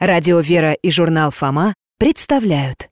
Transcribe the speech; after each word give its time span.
Радио 0.00 0.40
«Вера» 0.40 0.72
и 0.72 0.90
журнал 0.90 1.30
«Фома» 1.30 1.74
представляют. 1.98 2.88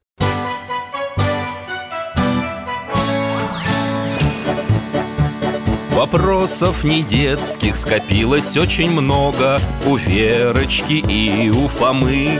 Вопросов 5.89 6.83
не 6.83 7.01
детских 7.01 7.77
скопилось 7.77 8.55
очень 8.57 8.91
много 8.91 9.59
У 9.87 9.95
Верочки 9.95 11.03
и 11.09 11.49
у 11.49 11.67
Фомы. 11.67 12.39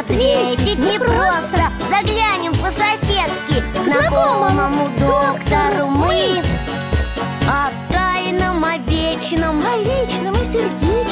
Ответить 0.00 0.80
непросто 0.80 1.70
Заглянем 1.90 2.52
по-соседски 2.54 3.62
К 3.72 3.88
знакомому 3.88 4.88
доктору 4.98 5.86
мы. 5.86 6.42
О 7.46 7.70
тайном, 7.92 8.64
о 8.64 8.78
вечном 8.78 9.64
О 9.64 9.76
личном 9.76 10.34
и 10.34 10.44
сердечном 10.44 11.11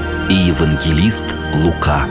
и 0.29 0.33
евангелист 0.33 1.25
Лука. 1.63 2.07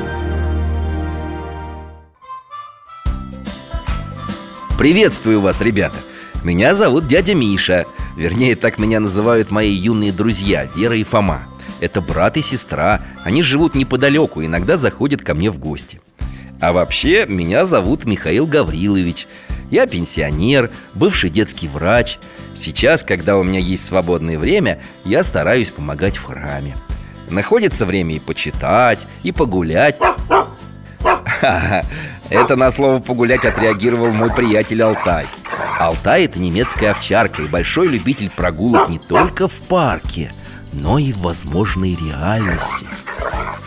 Приветствую 4.79 5.41
вас, 5.41 5.61
ребята! 5.61 5.97
Меня 6.43 6.75
зовут 6.75 7.07
дядя 7.07 7.35
Миша. 7.35 7.85
Вернее, 8.17 8.57
так 8.57 8.79
меня 8.79 9.01
называют 9.01 9.51
мои 9.51 9.71
юные 9.71 10.13
друзья 10.13 10.69
Вера 10.75 10.97
и 10.97 11.05
Фома. 11.05 11.43
Это 11.81 12.01
брат 12.01 12.37
и 12.37 12.43
сестра. 12.43 13.01
Они 13.25 13.43
живут 13.43 13.75
неподалеку, 13.75 14.45
иногда 14.45 14.77
заходят 14.77 15.23
ко 15.23 15.35
мне 15.35 15.51
в 15.51 15.59
гости. 15.59 16.01
А 16.61 16.73
вообще, 16.73 17.27
меня 17.27 17.65
зовут 17.65 18.05
Михаил 18.05 18.47
Гаврилович. 18.47 19.27
Я 19.71 19.87
пенсионер, 19.87 20.71
бывший 20.95 21.31
детский 21.31 21.69
врач. 21.69 22.19
Сейчас, 22.55 23.03
когда 23.05 23.37
у 23.37 23.43
меня 23.43 23.61
есть 23.61 23.87
свободное 23.87 24.39
время 24.39 24.81
Я 25.05 25.23
стараюсь 25.23 25.71
помогать 25.71 26.17
в 26.17 26.25
храме 26.25 26.75
Находится 27.31 27.87
время 27.87 28.17
и 28.17 28.19
почитать, 28.19 29.07
и 29.23 29.33
погулять. 29.33 29.97
Это 32.29 32.57
на 32.57 32.71
слово 32.71 33.01
«погулять» 33.01 33.45
отреагировал 33.45 34.11
мой 34.11 34.31
приятель 34.31 34.83
Алтай. 34.83 35.27
Алтай– 35.79 36.25
это 36.27 36.39
немецкая 36.39 36.91
овчарка 36.91 37.43
и 37.43 37.49
большой 37.49 37.89
любитель 37.89 38.31
прогулок 38.31 38.89
не 38.89 38.99
только 38.99 39.49
в 39.49 39.55
парке, 39.55 40.33
но 40.73 40.99
и 40.99 41.13
в 41.13 41.19
возможной 41.19 41.97
реальности. 41.97 42.87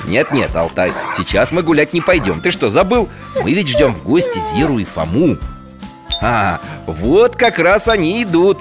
Нет-нет, 0.06 0.56
Алтай, 0.56 0.92
сейчас 1.18 1.52
мы 1.52 1.64
гулять 1.64 1.94
не 1.94 2.02
пойдем. 2.02 2.42
Ты 2.42 2.52
что, 2.52 2.70
забыл? 2.70 3.10
Мы 3.42 3.54
ведь 3.54 3.70
ждем 3.70 3.96
в 3.96 4.04
гости 4.04 4.42
Веру 4.56 4.78
и 4.78 4.84
Фому. 4.84 5.38
А, 6.22 6.60
вот 6.86 7.36
как 7.36 7.60
раз 7.60 7.88
они 7.88 8.24
идут 8.24 8.60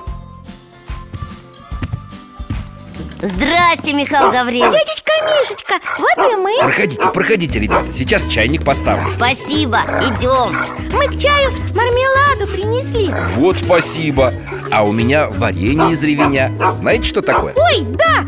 Здрасте, 3.22 3.92
Михаил 3.92 4.32
Гаврилович. 4.32 4.72
Дядечка 4.72 5.12
Мишечка, 5.22 5.74
вот 5.96 6.32
и 6.32 6.34
мы. 6.34 6.58
Проходите, 6.60 7.08
проходите, 7.14 7.60
ребята, 7.60 7.92
сейчас 7.92 8.26
чайник 8.26 8.64
поставлю. 8.64 9.06
Спасибо, 9.14 9.78
идем. 10.00 10.58
Мы 10.92 11.06
к 11.06 11.16
чаю 11.20 11.52
мармеладу 11.72 12.48
принесли. 12.52 13.14
Вот 13.36 13.58
спасибо. 13.58 14.34
А 14.72 14.82
у 14.82 14.90
меня 14.90 15.28
варенье 15.28 15.92
из 15.92 16.02
ревеня. 16.02 16.50
Знаете, 16.74 17.04
что 17.04 17.22
такое? 17.22 17.54
Ой, 17.54 17.82
да, 17.96 18.26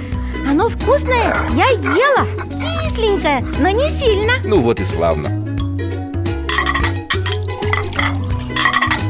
оно 0.49 0.69
вкусное, 0.69 1.37
я 1.57 1.67
ела. 1.71 2.29
Кисленькое, 2.53 3.45
но 3.59 3.71
не 3.71 3.91
сильно. 3.91 4.35
Ну 4.45 4.61
вот 4.61 4.79
и 4.79 4.85
славно. 4.85 5.45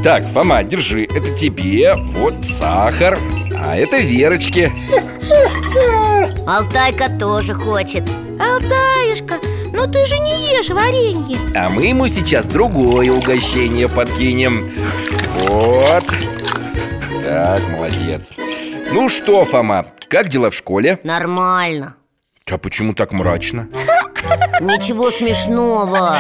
Так, 0.02 0.24
Фома, 0.28 0.62
держи, 0.62 1.04
это 1.04 1.30
тебе, 1.30 1.94
вот 1.94 2.34
сахар 2.44 3.18
А 3.66 3.76
это 3.76 3.96
Верочке 3.98 4.70
Алтайка 6.46 7.08
тоже 7.18 7.54
хочет. 7.54 8.08
Алтаюшка, 8.38 9.38
ну 9.72 9.86
ты 9.90 10.06
же 10.06 10.18
не 10.18 10.56
ешь 10.56 10.68
варенье. 10.68 11.38
А 11.56 11.68
мы 11.70 11.86
ему 11.86 12.06
сейчас 12.08 12.46
другое 12.46 13.10
угощение 13.10 13.88
подкинем. 13.88 14.70
Вот. 15.48 16.04
Так, 17.24 17.60
молодец. 17.70 18.32
Ну 18.92 19.08
что, 19.08 19.44
Фома, 19.44 19.86
как 20.08 20.28
дела 20.28 20.50
в 20.50 20.54
школе? 20.54 20.98
Нормально. 21.02 21.96
А 22.50 22.58
почему 22.58 22.92
так 22.92 23.12
мрачно? 23.12 23.68
Ничего 24.60 25.10
смешного. 25.10 26.18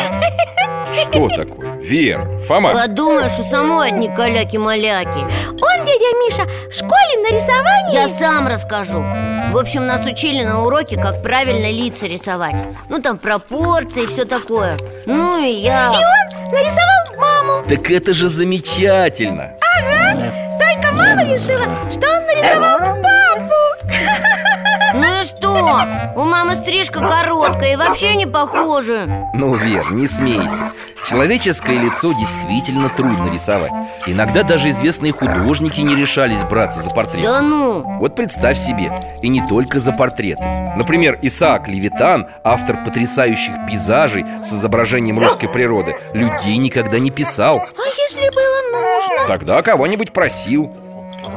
Что 0.94 1.28
такое? 1.28 1.63
Вер, 1.84 2.38
Фома. 2.48 2.72
Подумаешь, 2.72 3.38
у 3.38 3.44
самой 3.44 3.88
одни 3.88 4.08
каляки-маляки. 4.08 5.18
Он, 5.18 5.84
дядя 5.84 6.16
Миша, 6.24 6.44
в 6.70 6.72
школе 6.72 7.22
на 7.22 7.28
рисовании. 7.28 7.92
Я 7.94 8.08
сам 8.08 8.48
расскажу. 8.48 9.00
В 9.52 9.58
общем, 9.58 9.86
нас 9.86 10.06
учили 10.06 10.44
на 10.44 10.64
уроке, 10.64 10.96
как 10.96 11.22
правильно 11.22 11.70
лица 11.70 12.06
рисовать. 12.06 12.56
Ну, 12.88 13.02
там 13.02 13.18
пропорции 13.18 14.04
и 14.04 14.06
все 14.06 14.24
такое. 14.24 14.78
Ну, 15.04 15.38
и 15.44 15.50
я... 15.50 15.92
И 15.92 15.96
он 15.96 16.52
нарисовал 16.52 17.16
маму. 17.18 17.66
Так 17.68 17.90
это 17.90 18.14
же 18.14 18.28
замечательно. 18.28 19.52
Только 20.58 20.94
мама 20.94 21.22
решила, 21.24 21.66
что 21.90 22.08
он 22.08 22.26
нарисовал 22.26 22.78
папу 22.78 23.13
У 26.16 26.24
мамы 26.24 26.54
стрижка 26.56 27.00
короткая 27.00 27.72
и 27.72 27.76
вообще 27.76 28.14
не 28.14 28.26
похожа. 28.26 29.30
Ну, 29.34 29.54
Вер, 29.54 29.92
не 29.92 30.06
смейся. 30.06 30.72
Человеческое 31.06 31.78
лицо 31.78 32.12
действительно 32.12 32.88
трудно 32.88 33.30
рисовать. 33.30 33.72
Иногда 34.06 34.42
даже 34.42 34.70
известные 34.70 35.12
художники 35.12 35.80
не 35.80 35.94
решались 35.94 36.42
браться 36.44 36.80
за 36.80 36.90
портрет. 36.90 37.24
Да 37.24 37.42
ну, 37.42 37.98
Вот 37.98 38.16
представь 38.16 38.56
себе, 38.58 38.90
и 39.20 39.28
не 39.28 39.42
только 39.42 39.78
за 39.78 39.92
портреты. 39.92 40.42
Например, 40.76 41.18
Исаак 41.20 41.68
Левитан, 41.68 42.26
автор 42.42 42.82
потрясающих 42.84 43.54
пейзажей 43.68 44.24
с 44.42 44.52
изображением 44.52 45.18
русской 45.18 45.48
природы 45.48 45.96
Людей 46.14 46.56
никогда 46.56 46.98
не 46.98 47.10
писал. 47.10 47.58
А 47.58 47.86
если 47.98 48.30
было 48.34 48.80
нужно? 48.80 49.26
Тогда 49.28 49.62
кого-нибудь 49.62 50.12
просил 50.12 50.74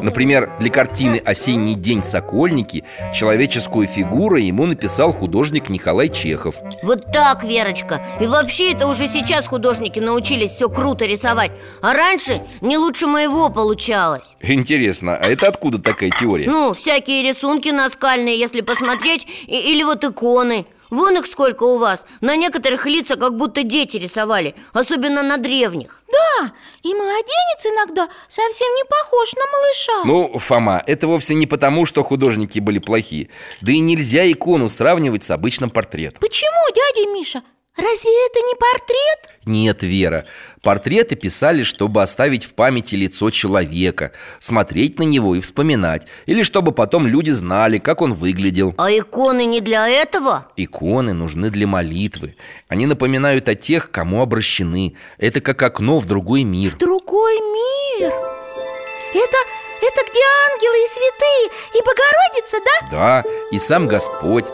Например, 0.01 0.51
для 0.59 0.69
картины 0.69 1.21
«Осенний 1.25 1.75
день 1.75 2.03
Сокольники» 2.03 2.83
человеческую 3.13 3.87
фигуру 3.87 4.35
ему 4.37 4.65
написал 4.65 5.13
художник 5.13 5.69
Николай 5.69 6.09
Чехов. 6.09 6.55
Вот 6.83 7.11
так, 7.11 7.43
Верочка. 7.43 8.01
И 8.19 8.27
вообще 8.27 8.73
это 8.73 8.87
уже 8.87 9.07
сейчас 9.07 9.47
художники 9.47 9.99
научились 9.99 10.51
все 10.51 10.69
круто 10.69 11.05
рисовать. 11.05 11.51
А 11.81 11.93
раньше 11.93 12.41
не 12.61 12.77
лучше 12.77 13.07
моего 13.07 13.49
получалось. 13.49 14.33
Интересно, 14.41 15.15
а 15.15 15.25
это 15.27 15.47
откуда 15.47 15.79
такая 15.81 16.09
теория? 16.11 16.49
Ну, 16.49 16.73
всякие 16.73 17.23
рисунки 17.23 17.69
наскальные, 17.69 18.37
если 18.39 18.61
посмотреть 18.61 19.27
и- 19.47 19.57
Или 19.71 19.83
вот 19.83 20.03
иконы. 20.03 20.65
Вон 20.89 21.17
их 21.17 21.25
сколько 21.25 21.63
у 21.63 21.77
вас. 21.77 22.05
На 22.21 22.37
некоторых 22.37 22.85
лица 22.85 23.17
как 23.17 23.35
будто 23.35 23.63
дети 23.63 23.97
рисовали 23.97 24.55
Особенно 24.73 25.21
на 25.21 25.37
древних 25.37 25.96
Да, 26.17 26.51
и 26.83 26.93
младенец 26.93 27.65
иногда 27.65 28.09
совсем 28.27 28.67
не 28.75 28.83
похож 28.85 29.33
на 29.33 29.45
малыша 29.51 30.03
Ну, 30.05 30.39
Фома, 30.39 30.83
это 30.87 31.07
вовсе 31.07 31.35
не 31.35 31.45
потому, 31.47 31.85
что 31.85 32.03
художники 32.03 32.59
были 32.59 32.79
плохие 32.79 33.29
Да 33.61 33.71
и 33.71 33.79
нельзя 33.79 34.29
икону 34.31 34.69
сравнивать 34.69 35.23
с 35.23 35.31
обычным 35.31 35.69
портретом 35.69 36.19
Почему, 36.19 36.73
дядя 36.75 37.09
Миша? 37.11 37.43
Разве 37.75 38.11
это 38.25 38.39
не 38.39 38.55
портрет? 38.55 39.29
Нет, 39.45 39.83
Вера, 39.83 40.25
портреты 40.67 41.15
писали, 41.15 41.63
чтобы 41.63 42.01
оставить 42.01 42.43
в 42.43 42.53
памяти 42.53 42.95
лицо 42.95 43.29
человека 43.29 44.11
Смотреть 44.39 44.99
на 44.99 45.03
него 45.03 45.33
и 45.33 45.39
вспоминать 45.39 46.07
Или 46.25 46.43
чтобы 46.43 46.73
потом 46.73 47.07
люди 47.07 47.29
знали, 47.29 47.77
как 47.77 48.01
он 48.01 48.13
выглядел 48.13 48.75
А 48.77 48.91
иконы 48.91 49.45
не 49.45 49.61
для 49.61 49.87
этого? 49.87 50.47
Иконы 50.57 51.13
нужны 51.13 51.51
для 51.51 51.67
молитвы 51.67 52.35
Они 52.67 52.85
напоминают 52.85 53.47
о 53.47 53.55
тех, 53.55 53.91
кому 53.91 54.21
обращены 54.21 54.95
Это 55.17 55.39
как 55.39 55.63
окно 55.63 55.99
в 55.99 56.05
другой 56.05 56.43
мир 56.43 56.75
Другой 56.75 57.35
мир 57.35 58.11
Это, 58.11 59.37
это 59.81 60.01
где 60.11 60.23
ангелы 60.51 60.77
и 60.83 60.87
святые 60.91 61.49
И 61.75 61.79
Богородица, 61.79 62.57
да? 62.65 62.87
Да, 62.91 63.23
и 63.53 63.57
сам 63.57 63.87
Господь 63.87 64.45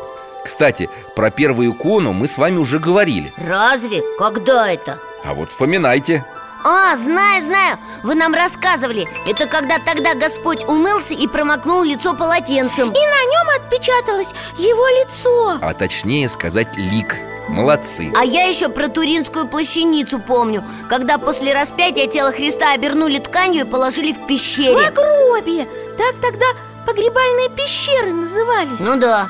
Кстати, 0.45 0.91
про 1.15 1.31
первую 1.31 1.71
икону 1.71 2.13
мы 2.13 2.27
с 2.27 2.37
вами 2.37 2.59
уже 2.59 2.77
говорили 2.77 3.33
Разве? 3.35 4.03
Когда 4.19 4.71
это? 4.71 4.99
А 5.23 5.33
вот 5.33 5.49
вспоминайте. 5.49 6.25
А, 6.65 6.95
знаю, 6.95 7.43
знаю, 7.43 7.77
вы 8.03 8.15
нам 8.15 8.33
рассказывали. 8.33 9.07
Это 9.25 9.47
когда 9.47 9.79
тогда 9.79 10.13
Господь 10.13 10.63
умылся 10.65 11.13
и 11.13 11.27
промокнул 11.27 11.83
лицо 11.83 12.13
полотенцем. 12.13 12.89
И 12.89 12.93
на 12.93 12.95
нем 12.95 13.61
отпечаталось 13.61 14.29
его 14.57 14.87
лицо. 15.01 15.57
А 15.61 15.73
точнее 15.73 16.29
сказать 16.29 16.75
лик. 16.77 17.17
Молодцы. 17.49 18.11
А 18.15 18.23
я 18.23 18.45
еще 18.45 18.69
про 18.69 18.87
Туринскую 18.87 19.47
плащаницу 19.47 20.19
помню. 20.19 20.63
Когда 20.89 21.17
после 21.17 21.53
распятия 21.53 22.07
тело 22.07 22.31
Христа 22.31 22.71
обернули 22.71 23.19
тканью 23.19 23.65
и 23.65 23.69
положили 23.69 24.13
в 24.13 24.19
В 24.19 24.27
пещере 24.27 24.89
гробе. 24.91 25.67
Так 25.97 26.15
тогда 26.21 26.45
погребальные 26.85 27.49
пещеры 27.49 28.13
назывались. 28.13 28.79
Ну 28.79 28.95
да. 28.95 29.29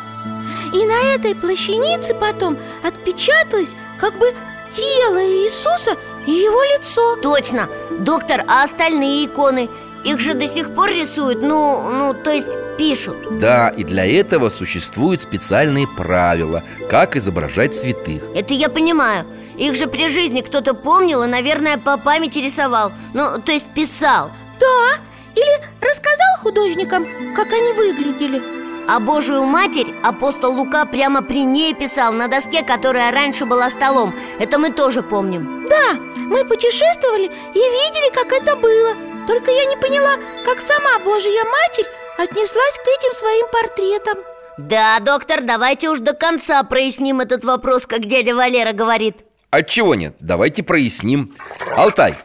И 0.74 0.86
на 0.86 1.16
этой 1.16 1.34
плащанице 1.34 2.14
потом 2.14 2.58
отпечаталось 2.84 3.76
как 4.00 4.16
бы 4.20 4.34
тело 4.76 5.24
Иисуса 5.24 5.98
и 6.26 6.32
его 6.32 6.62
лицо. 6.64 7.16
Точно, 7.18 7.68
доктор, 8.00 8.44
а 8.48 8.64
остальные 8.64 9.26
иконы? 9.26 9.70
Их 10.04 10.20
же 10.20 10.34
до 10.34 10.48
сих 10.48 10.74
пор 10.74 10.90
рисуют, 10.90 11.42
ну, 11.42 11.90
ну, 11.90 12.14
то 12.14 12.32
есть 12.32 12.50
пишут. 12.78 13.40
Да, 13.40 13.70
и 13.70 13.84
для 13.84 14.06
этого 14.06 14.50
существуют 14.50 15.22
специальные 15.22 15.88
правила 15.88 16.64
Как 16.90 17.16
изображать 17.16 17.74
святых. 17.74 18.24
Это 18.36 18.54
я 18.54 18.68
понимаю. 18.68 19.26
Их 19.58 19.76
же 19.76 19.88
при 19.88 20.10
жизни 20.10 20.42
кто-то 20.42 20.74
помнил 20.74 21.24
и, 21.24 21.28
наверное, 21.28 21.78
по 21.78 21.98
памяти 21.98 22.40
рисовал. 22.40 22.92
Ну, 23.14 23.40
то 23.40 23.52
есть 23.52 23.70
писал. 23.74 24.32
Да, 24.60 25.00
или 25.36 25.62
рассказал 25.82 26.38
художникам, 26.42 27.06
как 27.36 27.52
они 27.54 27.74
выглядели 27.74 28.53
А 28.86 29.00
Божию 29.00 29.44
Матерь 29.46 29.94
апостол 30.04 30.54
Лука 30.54 30.86
прямо 30.86 31.22
при 31.22 31.46
ней 31.46 31.74
писал 31.74 32.12
На 32.12 32.28
доске, 32.28 32.64
которая 32.64 33.12
раньше 33.12 33.46
была 33.46 33.70
столом. 33.70 34.14
Это 34.40 34.60
мы 34.60 34.72
тоже 34.72 35.02
помним. 35.02 35.66
Да, 35.68 35.94
мы 36.18 36.44
путешествовали 36.44 37.26
и 37.26 37.58
видели, 37.58 38.14
как 38.14 38.34
это 38.34 38.56
было. 38.56 38.96
Только 39.26 39.52
я 39.52 39.66
не 39.66 39.78
поняла, 39.78 40.16
как 40.44 40.60
сама 40.60 41.00
Божья 41.00 41.44
Матерь 41.46 41.88
отнеслась 42.18 42.78
к 42.78 42.88
этим 42.88 43.18
своим 43.18 43.48
портретам. 43.52 44.18
Да, 44.58 45.00
доктор, 45.00 45.42
давайте 45.42 45.90
уж 45.90 46.00
до 46.00 46.14
конца 46.14 46.62
проясним 46.64 47.22
этот 47.22 47.46
вопрос, 47.46 47.88
как 47.88 48.06
дядя 48.06 48.36
Валера 48.36 48.74
говорит. 48.74 49.18
Отчего 49.50 49.96
нет? 49.96 50.16
Давайте 50.20 50.62
проясним. 50.62 51.34
Алтай, 51.78 52.18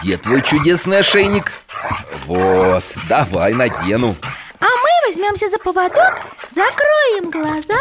где 0.00 0.16
твой 0.16 0.42
чудесный 0.42 0.98
ошейник? 0.98 1.52
Вот, 2.26 2.84
давай 3.08 3.52
надену 3.52 4.16
А 4.64 4.66
мы 4.66 5.06
возьмемся 5.06 5.46
за 5.50 5.58
поводок, 5.58 6.22
закроем 6.50 7.30
глаза 7.30 7.78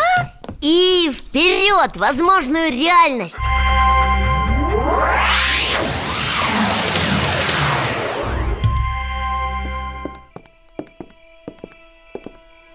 И 0.59 1.09
вперед, 1.13 1.95
возможную 1.95 2.71
реальность. 2.71 3.37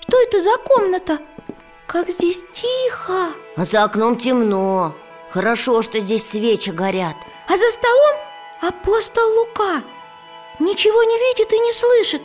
Что 0.00 0.22
это 0.22 0.40
за 0.40 0.56
комната? 0.64 1.18
Как 1.86 2.08
здесь 2.08 2.42
тихо. 2.54 3.34
А 3.58 3.64
за 3.66 3.84
окном 3.84 4.16
темно. 4.16 4.94
Хорошо, 5.28 5.82
что 5.82 6.00
здесь 6.00 6.30
свечи 6.30 6.70
горят. 6.70 7.16
А 7.46 7.58
за 7.58 7.70
столом 7.70 8.16
апостол 8.62 9.34
Лука. 9.34 9.82
Ничего 10.60 11.02
не 11.02 11.18
видит 11.18 11.52
и 11.52 11.58
не 11.58 11.72
слышит 11.74 12.22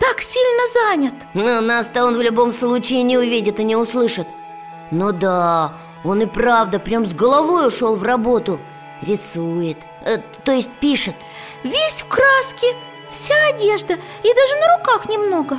Так 0.00 0.20
сильно 0.20 0.62
занят. 0.72 1.14
Но 1.34 1.60
нас-то 1.60 2.04
он 2.04 2.16
в 2.16 2.20
любом 2.20 2.52
случае 2.52 3.02
не 3.02 3.16
увидит 3.16 3.60
и 3.60 3.64
не 3.64 3.76
услышит. 3.76 4.26
Ну 4.90 5.12
да, 5.12 5.72
он 6.04 6.22
и 6.22 6.26
правда 6.26 6.78
прям 6.78 7.06
с 7.06 7.14
головой 7.14 7.68
ушел 7.68 7.96
в 7.96 8.02
работу. 8.02 8.60
Рисует, 9.02 9.78
э, 10.04 10.18
то 10.44 10.52
есть 10.52 10.70
пишет. 10.80 11.16
Весь 11.62 12.02
в 12.02 12.08
краске, 12.08 12.66
вся 13.10 13.34
одежда 13.48 13.94
и 13.94 14.28
даже 14.34 14.54
на 14.60 14.78
руках 14.78 15.08
немного. 15.08 15.58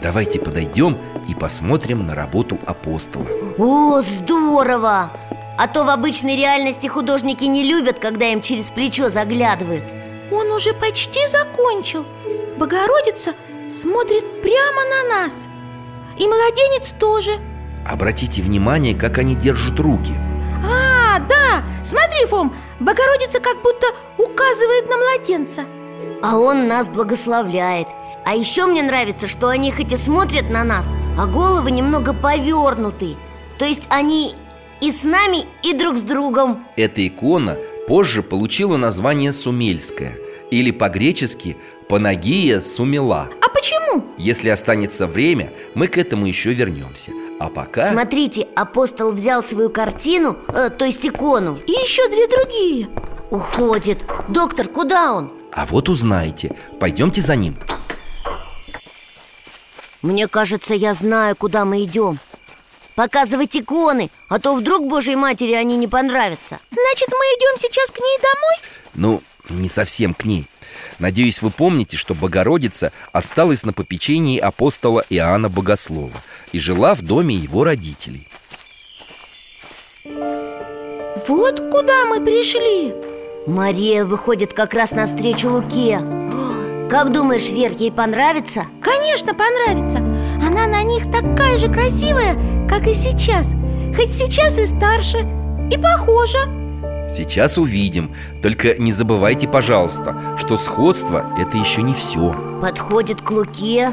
Давайте 0.00 0.38
подойдем 0.38 0.96
и 1.28 1.34
посмотрим 1.34 2.06
на 2.06 2.14
работу 2.14 2.58
апостола. 2.66 3.26
О, 3.58 4.00
здорово! 4.00 5.10
А 5.58 5.66
то 5.66 5.82
в 5.82 5.88
обычной 5.88 6.36
реальности 6.36 6.86
художники 6.86 7.44
не 7.44 7.64
любят, 7.64 7.98
когда 7.98 8.26
им 8.26 8.40
через 8.40 8.70
плечо 8.70 9.08
заглядывают. 9.08 9.84
Он 10.30 10.52
уже 10.52 10.72
почти 10.72 11.18
закончил. 11.28 12.04
Богородица 12.56 13.34
смотрит 13.70 14.42
прямо 14.42 14.82
на 14.84 15.08
нас. 15.16 15.46
И 16.18 16.26
младенец 16.26 16.92
тоже. 16.98 17.32
Обратите 17.86 18.42
внимание, 18.42 18.94
как 18.94 19.18
они 19.18 19.34
держат 19.34 19.78
руки. 19.78 20.14
А, 20.64 21.18
да, 21.20 21.62
смотри, 21.84 22.26
Фом, 22.26 22.54
Богородица 22.80 23.40
как 23.40 23.62
будто 23.62 23.86
указывает 24.18 24.88
на 24.88 24.96
младенца. 24.96 25.62
А 26.22 26.38
он 26.38 26.66
нас 26.66 26.88
благословляет. 26.88 27.88
А 28.24 28.34
еще 28.34 28.66
мне 28.66 28.82
нравится, 28.82 29.26
что 29.26 29.48
они 29.48 29.72
хоть 29.72 29.92
и 29.92 29.96
смотрят 29.96 30.50
на 30.50 30.62
нас 30.62 30.92
А 31.16 31.26
головы 31.26 31.70
немного 31.70 32.12
повернуты. 32.12 33.16
То 33.58 33.64
есть 33.64 33.84
они 33.88 34.34
и 34.80 34.92
с 34.92 35.02
нами, 35.04 35.46
и 35.62 35.72
друг 35.72 35.96
с 35.96 36.02
другом. 36.02 36.64
Эта 36.76 37.06
икона 37.06 37.56
позже 37.88 38.22
получила 38.22 38.76
название 38.76 39.32
Сумельская 39.32 40.16
Или 40.50 40.70
по-гречески 40.70 41.56
Панагия 41.88 42.60
Сумела 42.60 43.28
почему? 43.58 44.04
Если 44.16 44.48
останется 44.48 45.06
время, 45.06 45.52
мы 45.74 45.88
к 45.88 45.98
этому 45.98 46.26
еще 46.26 46.52
вернемся. 46.52 47.12
А 47.40 47.48
пока... 47.48 47.88
Смотрите, 47.88 48.48
апостол 48.56 49.12
взял 49.12 49.42
свою 49.42 49.70
картину, 49.70 50.36
э, 50.48 50.70
то 50.70 50.84
есть 50.84 51.04
икону. 51.06 51.58
И 51.66 51.72
еще 51.72 52.08
две 52.08 52.26
другие. 52.28 52.88
Уходит. 53.30 53.98
Доктор, 54.28 54.68
куда 54.68 55.12
он? 55.14 55.32
А 55.52 55.66
вот 55.66 55.88
узнаете. 55.88 56.54
Пойдемте 56.80 57.20
за 57.20 57.36
ним. 57.36 57.56
Мне 60.02 60.28
кажется, 60.28 60.74
я 60.74 60.94
знаю, 60.94 61.36
куда 61.36 61.64
мы 61.64 61.84
идем. 61.84 62.18
Показывать 62.94 63.56
иконы, 63.56 64.10
а 64.28 64.40
то 64.40 64.54
вдруг 64.54 64.88
Божьей 64.88 65.16
Матери 65.16 65.52
они 65.52 65.76
не 65.76 65.86
понравятся. 65.86 66.58
Значит, 66.70 67.08
мы 67.10 67.24
идем 67.36 67.58
сейчас 67.58 67.90
к 67.90 67.98
ней 67.98 68.18
домой? 68.18 68.56
Ну, 68.94 69.22
не 69.50 69.68
совсем 69.68 70.14
к 70.14 70.24
ней 70.24 70.48
Надеюсь, 70.98 71.42
вы 71.42 71.50
помните, 71.50 71.96
что 71.96 72.14
Богородица 72.14 72.92
осталась 73.12 73.64
на 73.64 73.72
попечении 73.72 74.38
апостола 74.38 75.04
Иоанна 75.10 75.48
Богослова 75.48 76.20
И 76.52 76.58
жила 76.58 76.94
в 76.94 77.02
доме 77.02 77.34
его 77.36 77.64
родителей. 77.64 78.26
Вот 81.26 81.60
куда 81.70 82.04
мы 82.06 82.24
пришли. 82.24 82.94
Мария 83.46 84.04
выходит 84.04 84.52
как 84.52 84.74
раз 84.74 84.92
навстречу 84.92 85.50
Луке. 85.50 85.98
Как 86.90 87.12
думаешь, 87.12 87.50
Вер, 87.50 87.72
ей 87.72 87.92
понравится? 87.92 88.64
Конечно, 88.82 89.34
понравится. 89.34 89.98
Она 89.98 90.66
на 90.66 90.82
них 90.82 91.10
такая 91.10 91.58
же 91.58 91.70
красивая, 91.70 92.34
как 92.68 92.86
и 92.86 92.94
сейчас. 92.94 93.52
Хоть 93.94 94.10
сейчас 94.10 94.58
и 94.58 94.66
старше, 94.66 95.18
и 95.70 95.76
похожа 95.76 96.48
Сейчас 97.10 97.58
увидим. 97.58 98.14
Только 98.42 98.74
не 98.78 98.92
забывайте, 98.92 99.48
пожалуйста, 99.48 100.36
что 100.38 100.56
сходство– 100.56 101.24
это 101.38 101.56
еще 101.56 101.82
не 101.82 101.94
все 101.94 102.34
Подходит 102.60 103.22
к 103.22 103.30
Луке. 103.30 103.90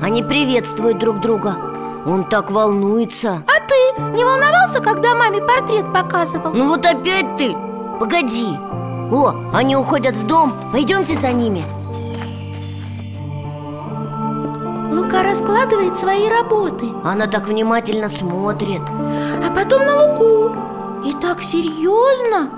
Они 0.00 0.22
приветствуют 0.22 0.98
друг 0.98 1.20
друга. 1.20 1.56
Он 2.06 2.24
так 2.24 2.50
волнуется. 2.50 3.42
А 3.46 3.60
ты 3.66 4.02
не 4.16 4.24
волновался, 4.24 4.80
когда 4.80 5.14
маме 5.14 5.40
портрет 5.42 5.92
показывал? 5.92 6.52
Ну 6.54 6.68
вот 6.68 6.86
опять 6.86 7.36
ты. 7.36 7.56
Погоди. 7.98 8.56
О, 9.10 9.34
они 9.52 9.74
уходят 9.76 10.14
в 10.14 10.26
дом. 10.26 10.52
Пойдемте 10.70 11.14
за 11.14 11.32
ними. 11.32 11.64
Лука 14.94 15.22
раскладывает 15.22 15.98
свои 15.98 16.28
работы. 16.28 16.90
Она 17.04 17.26
так 17.26 17.48
внимательно 17.48 18.08
смотрит. 18.08 18.82
А 18.88 19.50
потом 19.54 19.84
на 19.84 20.02
Луку 20.04 20.54
И 21.04 21.12
так 21.20 21.42
серьезно? 21.42 22.50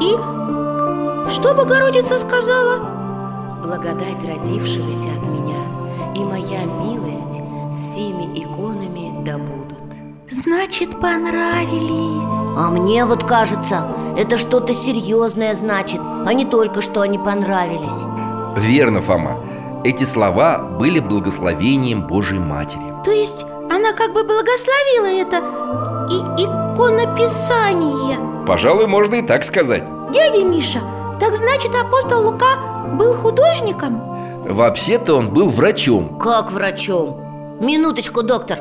И 0.00 1.30
что 1.30 1.54
Богородица 1.54 2.18
сказала? 2.18 2.78
Благодать 3.62 4.24
родившегося 4.26 5.08
от 5.18 5.26
меня 5.26 5.58
и 6.14 6.24
моя 6.24 6.64
милость 6.64 7.40
с 7.72 7.94
сими 7.94 8.38
иконами 8.38 9.24
да 9.24 9.38
будут. 9.38 9.74
Значит, 10.28 11.00
понравились. 11.00 12.28
А 12.56 12.70
мне 12.70 13.04
вот 13.04 13.24
кажется, 13.24 13.86
это 14.16 14.38
что-то 14.38 14.74
серьезное 14.74 15.54
значит 15.54 16.00
А 16.00 16.32
не 16.32 16.44
только, 16.44 16.82
что 16.82 17.00
они 17.00 17.18
понравились. 17.18 18.04
Верно, 18.56 19.00
Фома. 19.00 19.40
Эти 19.84 20.04
слова 20.04 20.58
были 20.58 20.98
благословением 21.00 22.06
Божьей 22.06 22.38
Матери. 22.38 22.82
То 23.04 23.10
есть 23.10 23.44
она 23.70 23.92
как 23.92 24.12
бы 24.14 24.22
благословила 24.24 25.06
это? 25.06 25.38
И 26.10 26.63
иконописание 26.74 28.18
Пожалуй, 28.46 28.86
можно 28.86 29.16
и 29.16 29.22
так 29.22 29.44
сказать. 29.44 29.84
Дядя 30.12 30.44
Миша, 30.44 30.80
так 31.18 31.34
значит 31.34 31.70
апостол 31.74 32.26
Лука 32.26 32.90
был 32.92 33.14
художником? 33.14 34.44
Вообще-то 34.44 35.14
он 35.14 35.30
был 35.30 35.48
врачом. 35.48 36.18
Как 36.18 36.52
врачом? 36.52 37.56
Минуточку, 37.60 38.22
доктор. 38.22 38.58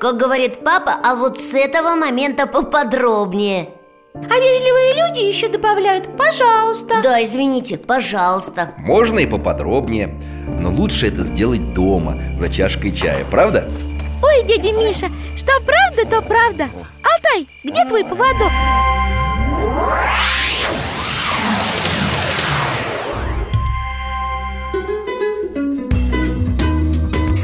Как 0.00 0.16
говорит 0.16 0.64
папа, 0.64 0.96
а 1.04 1.14
вот 1.16 1.38
с 1.38 1.52
этого 1.52 1.94
момента 1.96 2.46
поподробнее. 2.46 3.70
А 4.14 4.18
вежливые 4.18 4.94
люди 4.94 5.24
еще 5.26 5.48
добавляют 5.48 6.16
«пожалуйста» 6.16 6.94
Да, 7.02 7.22
извините, 7.22 7.76
пожалуйста. 7.76 8.72
Можно 8.78 9.18
и 9.18 9.26
поподробнее 9.26 10.18
Но 10.46 10.70
лучше 10.70 11.08
это 11.08 11.22
сделать 11.22 11.74
дома, 11.74 12.16
за 12.38 12.48
чашкой 12.48 12.92
чая, 12.92 13.26
правда? 13.30 13.68
Ой, 14.22 14.42
дядя 14.44 14.72
Миша, 14.72 15.10
что 15.36 15.52
правда, 15.60 16.06
то 16.08 16.22
правда. 16.22 16.70
Алтай, 17.02 17.46
где 17.64 17.84
твой 17.84 18.04
поводок? 18.04 18.52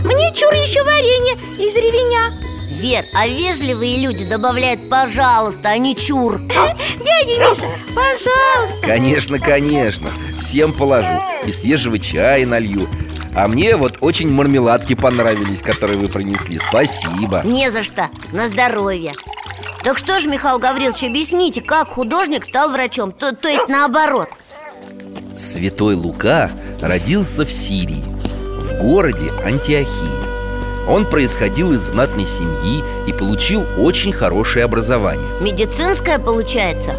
Мне 0.05 0.33
чур 0.35 0.52
еще 0.55 0.83
варенье 0.83 1.35
из 1.59 1.76
ревеня. 1.76 2.33
Вер, 2.71 3.05
а 3.14 3.29
вежливые 3.29 3.99
люди 3.99 4.25
добавляют 4.25 4.88
«пожалуйста», 4.91 5.69
а 5.69 5.79
не 5.79 5.95
«чур» 5.95 6.38
Дядя 6.49 7.38
Миша, 7.38 7.69
пожалуйста. 7.95 8.76
Конечно, 8.83 9.38
конечно. 9.38 10.11
Всем 10.41 10.73
положу. 10.73 11.23
И 11.47 11.52
свежего 11.52 11.99
чая 12.00 12.45
налью 12.45 12.88
А 13.35 13.49
мне 13.49 13.77
вот 13.77 13.99
очень 14.01 14.31
мармеладки 14.31 14.95
понравились, 14.95 15.62
которые 15.62 15.99
вы 15.99 16.09
принесли. 16.09 16.59
Спасибо. 16.59 17.43
Не 17.45 17.71
за 17.71 17.83
что, 17.83 18.09
на 18.33 18.49
здоровье. 18.49 19.12
Так 19.83 19.99
что 19.99 20.21
ж, 20.21 20.27
Михаил 20.27 20.59
Гаврилович, 20.59 21.05
объясните, 21.05 21.61
как 21.61 21.89
художник 21.89 22.45
стал 22.45 22.71
врачом? 22.71 23.11
То, 23.11 23.35
то 23.35 23.49
есть 23.49 23.69
наоборот. 23.69 24.29
Святой 25.37 25.95
Лука 25.95 26.51
родился 26.81 27.45
в 27.47 27.51
Сирии 27.51 28.05
В 28.59 28.83
городе 28.83 29.33
Антиохии. 29.45 30.89
Он 30.89 31.07
происходил 31.07 31.73
из 31.73 31.81
знатной 31.81 32.27
семьи 32.27 32.83
И 33.07 33.12
получил 33.12 33.65
очень 33.79 34.12
хорошее 34.12 34.65
образование. 34.65 35.27
Медицинское 35.41 36.19
получается? 36.19 36.95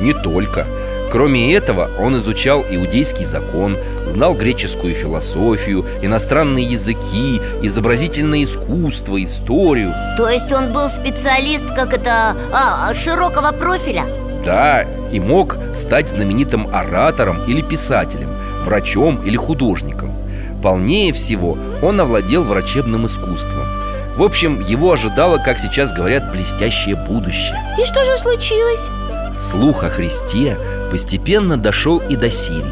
Не 0.00 0.12
только 0.12 0.66
Кроме 1.14 1.54
этого, 1.54 1.92
он 2.00 2.18
изучал 2.18 2.64
иудейский 2.68 3.24
закон, 3.24 3.76
знал 4.04 4.34
греческую 4.34 4.96
философию, 4.96 5.86
иностранные 6.02 6.64
языки, 6.64 7.40
изобразительное 7.62 8.42
искусство, 8.42 9.22
историю 9.22 9.92
То 10.16 10.28
есть 10.28 10.50
он 10.52 10.72
был 10.72 10.88
специалист, 10.88 11.72
как 11.72 11.94
это, 11.94 12.36
а, 12.52 12.92
широкого 12.94 13.52
профиля? 13.52 14.02
Да, 14.44 14.84
и 15.12 15.20
мог 15.20 15.56
стать 15.72 16.10
знаменитым 16.10 16.66
оратором 16.74 17.44
или 17.46 17.62
писателем, 17.62 18.30
врачом 18.64 19.20
или 19.24 19.36
художником 19.36 20.10
Полнее 20.64 21.12
всего 21.12 21.56
он 21.80 22.00
овладел 22.00 22.42
врачебным 22.42 23.06
искусством 23.06 23.62
В 24.16 24.22
общем, 24.24 24.60
его 24.62 24.92
ожидало, 24.92 25.38
как 25.38 25.60
сейчас 25.60 25.92
говорят, 25.92 26.32
блестящее 26.32 26.96
будущее 26.96 27.62
И 27.80 27.84
что 27.84 28.04
же 28.04 28.16
случилось? 28.16 28.90
Слух 29.36 29.82
о 29.82 29.90
Христе 29.90 30.56
постепенно 30.90 31.56
дошел 31.56 31.98
и 31.98 32.16
до 32.16 32.30
Сирии. 32.30 32.64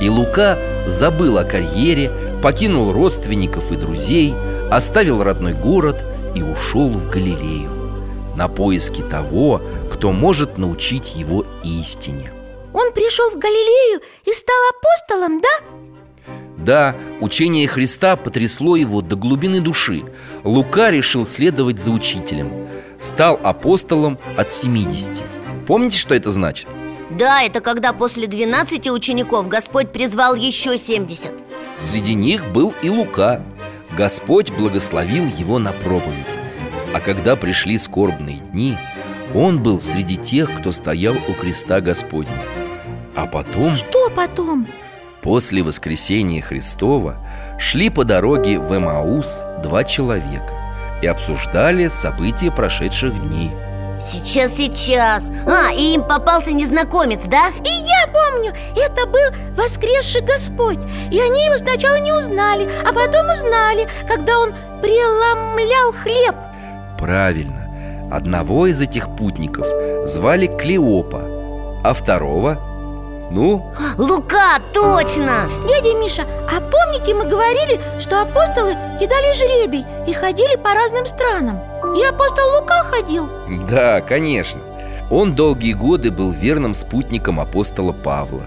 И 0.00 0.08
Лука 0.08 0.58
забыл 0.86 1.38
о 1.38 1.44
карьере, 1.44 2.10
покинул 2.42 2.92
родственников 2.92 3.72
и 3.72 3.76
друзей 3.76 4.34
Оставил 4.70 5.22
родной 5.22 5.52
город 5.52 6.04
и 6.34 6.42
ушел 6.42 6.88
в 6.88 7.08
Галилею 7.08 7.70
На 8.36 8.48
поиски 8.48 9.02
того, 9.02 9.62
кто 9.92 10.12
может 10.12 10.58
научить 10.58 11.14
его 11.16 11.46
истине. 11.62 12.32
Он 12.72 12.92
пришел 12.92 13.30
в 13.30 13.38
Галилею 13.38 14.00
и 14.24 14.32
стал 14.32 14.56
апостолом, 14.70 15.40
да? 15.40 15.48
Да, 16.58 16.96
учение 17.20 17.68
Христа 17.68 18.16
потрясло 18.16 18.74
его 18.74 19.00
до 19.00 19.16
глубины 19.16 19.60
души. 19.60 20.02
Лука 20.42 20.90
решил 20.90 21.24
следовать 21.24 21.78
за 21.78 21.92
учителем. 21.92 22.68
Стал 22.98 23.38
апостолом 23.42 24.18
от 24.36 24.50
70 24.50 25.22
Помните, 25.66 25.98
что 25.98 26.14
это 26.14 26.30
значит? 26.30 26.68
Да, 27.10 27.42
это 27.42 27.60
когда 27.60 27.92
после 27.92 28.26
12 28.26 28.88
учеников 28.90 29.48
Господь 29.48 29.92
призвал 29.92 30.34
еще 30.34 30.76
70 30.78 31.32
Среди 31.78 32.14
них 32.14 32.50
был 32.52 32.74
и 32.82 32.88
Лука. 32.88 33.42
Господь 33.96 34.50
благословил 34.50 35.26
его 35.38 35.58
на 35.58 35.72
проповедь. 35.72 36.16
А 36.92 37.00
когда 37.00 37.36
пришли 37.36 37.78
скорбные 37.78 38.38
дни 38.52 38.76
Он 39.34 39.62
был 39.62 39.80
среди 39.80 40.16
тех, 40.16 40.52
кто 40.58 40.70
стоял 40.72 41.14
у 41.28 41.32
креста 41.34 41.80
Господня. 41.80 42.32
А 43.14 43.26
потом, 43.26 43.74
Что 43.74 44.10
потом? 44.10 44.66
после 45.22 45.62
воскресения 45.62 46.42
Христова 46.42 47.16
Шли 47.58 47.88
по 47.88 48.04
дороге 48.04 48.58
в 48.58 48.76
Эмаус 48.76 49.42
два 49.62 49.82
человека 49.84 50.52
И 51.02 51.06
обсуждали 51.06 51.88
события 51.88 52.50
прошедших 52.50 53.28
дней 53.28 53.50
Сейчас, 54.04 54.54
сейчас 54.56 55.30
А, 55.46 55.72
и 55.72 55.94
им 55.94 56.02
попался 56.04 56.52
незнакомец, 56.52 57.24
да? 57.24 57.48
И 57.48 57.68
я 57.68 58.12
помню, 58.12 58.52
это 58.76 59.06
был 59.06 59.54
воскресший 59.56 60.20
Господь 60.20 60.78
И 61.10 61.20
они 61.20 61.44
его 61.46 61.56
сначала 61.56 61.98
не 62.00 62.12
узнали, 62.12 62.70
а 62.86 62.92
потом 62.92 63.26
узнали, 63.30 63.88
когда 64.06 64.38
он 64.38 64.54
преломлял 64.82 65.92
хлеб 65.92 66.34
Правильно 66.98 67.62
Одного 68.12 68.66
из 68.66 68.80
этих 68.80 69.16
путников 69.16 69.66
звали 70.06 70.46
Клеопа 70.46 71.22
А 71.82 71.94
второго 71.94 72.58
Ну, 73.30 73.72
Лука, 73.96 74.58
точно! 74.74 75.48
Дядя 75.66 75.94
Миша, 75.98 76.24
а 76.46 76.60
помните, 76.60 77.14
мы 77.14 77.24
говорили, 77.24 77.80
что 77.98 78.20
апостолы 78.20 78.74
кидали 79.00 79.32
жребий 79.34 79.86
и 80.06 80.12
ходили 80.12 80.56
по 80.56 80.74
разным 80.74 81.06
странам? 81.06 81.60
И 81.96 82.04
апостол 82.04 82.44
Лука 82.58 82.82
ходил. 82.84 83.28
Да, 83.68 84.00
конечно. 84.00 84.60
Он 85.10 85.34
долгие 85.34 85.74
годы 85.74 86.10
был 86.10 86.32
верным 86.32 86.74
спутником 86.74 87.38
апостола 87.38 87.92
Павла. 87.92 88.44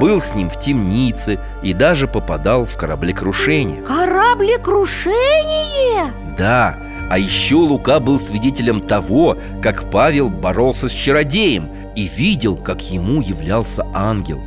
Был 0.00 0.20
с 0.20 0.34
ним 0.34 0.50
в 0.50 0.58
темнице 0.58 1.38
и 1.62 1.72
даже 1.72 2.08
попадал 2.08 2.64
в 2.64 2.76
кораблекрушение. 2.76 3.82
Кораблекрушение? 3.82 6.12
Да, 6.38 6.76
а 7.10 7.18
еще 7.18 7.56
Лука 7.56 8.00
был 8.00 8.18
свидетелем 8.18 8.80
того, 8.80 9.36
как 9.62 9.90
Павел 9.90 10.30
боролся 10.30 10.88
с 10.88 10.92
чародеем 10.92 11.68
И 11.96 12.06
видел, 12.06 12.56
как 12.56 12.80
ему 12.82 13.20
являлся 13.20 13.84
ангел. 13.92 14.40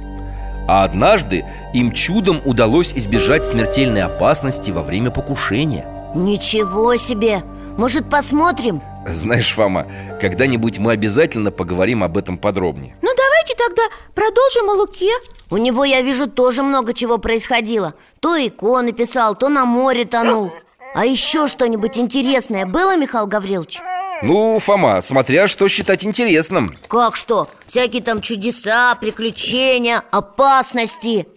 А 0.67 0.85
однажды 0.85 1.45
им 1.73 1.91
чудом 1.91 2.39
удалось 2.45 2.93
избежать 2.93 3.45
смертельной 3.45 4.03
опасности 4.03 4.71
во 4.71 4.81
время 4.81 5.11
покушения 5.11 5.85
Ничего 6.15 6.95
себе! 6.95 7.43
Может, 7.77 8.09
посмотрим? 8.09 8.81
Знаешь, 9.07 9.51
Фома, 9.53 9.87
когда-нибудь 10.21 10.77
мы 10.77 10.93
обязательно 10.93 11.51
поговорим 11.51 12.03
об 12.03 12.17
этом 12.17 12.37
подробнее 12.37 12.95
Ну 13.01 13.09
давайте 13.17 13.55
тогда 13.57 13.81
продолжим 14.15 14.69
о 14.69 14.73
Луке 14.73 15.11
У 15.49 15.57
него, 15.57 15.83
я 15.83 16.01
вижу, 16.01 16.29
тоже 16.29 16.63
много 16.63 16.93
чего 16.93 17.17
происходило 17.17 17.95
То 18.21 18.37
иконы 18.37 18.93
писал, 18.93 19.35
то 19.35 19.49
на 19.49 19.65
море 19.65 20.05
тонул 20.05 20.53
А 20.93 21.05
еще 21.05 21.47
что-нибудь 21.47 21.97
интересное 21.97 22.65
было, 22.65 22.95
Михаил 22.95 23.27
Гаврилович? 23.27 23.81
Ну, 24.21 24.57
Фома, 24.59 25.01
смотря 25.01 25.47
что 25.47 25.67
считать 25.67 26.05
интересным 26.05 26.77
Как 26.87 27.17
что? 27.17 27.49
Всякие 27.65 28.01
там 28.01 28.21
чудеса, 28.21 28.95
приключения, 29.01 30.01
опасности 30.11 31.27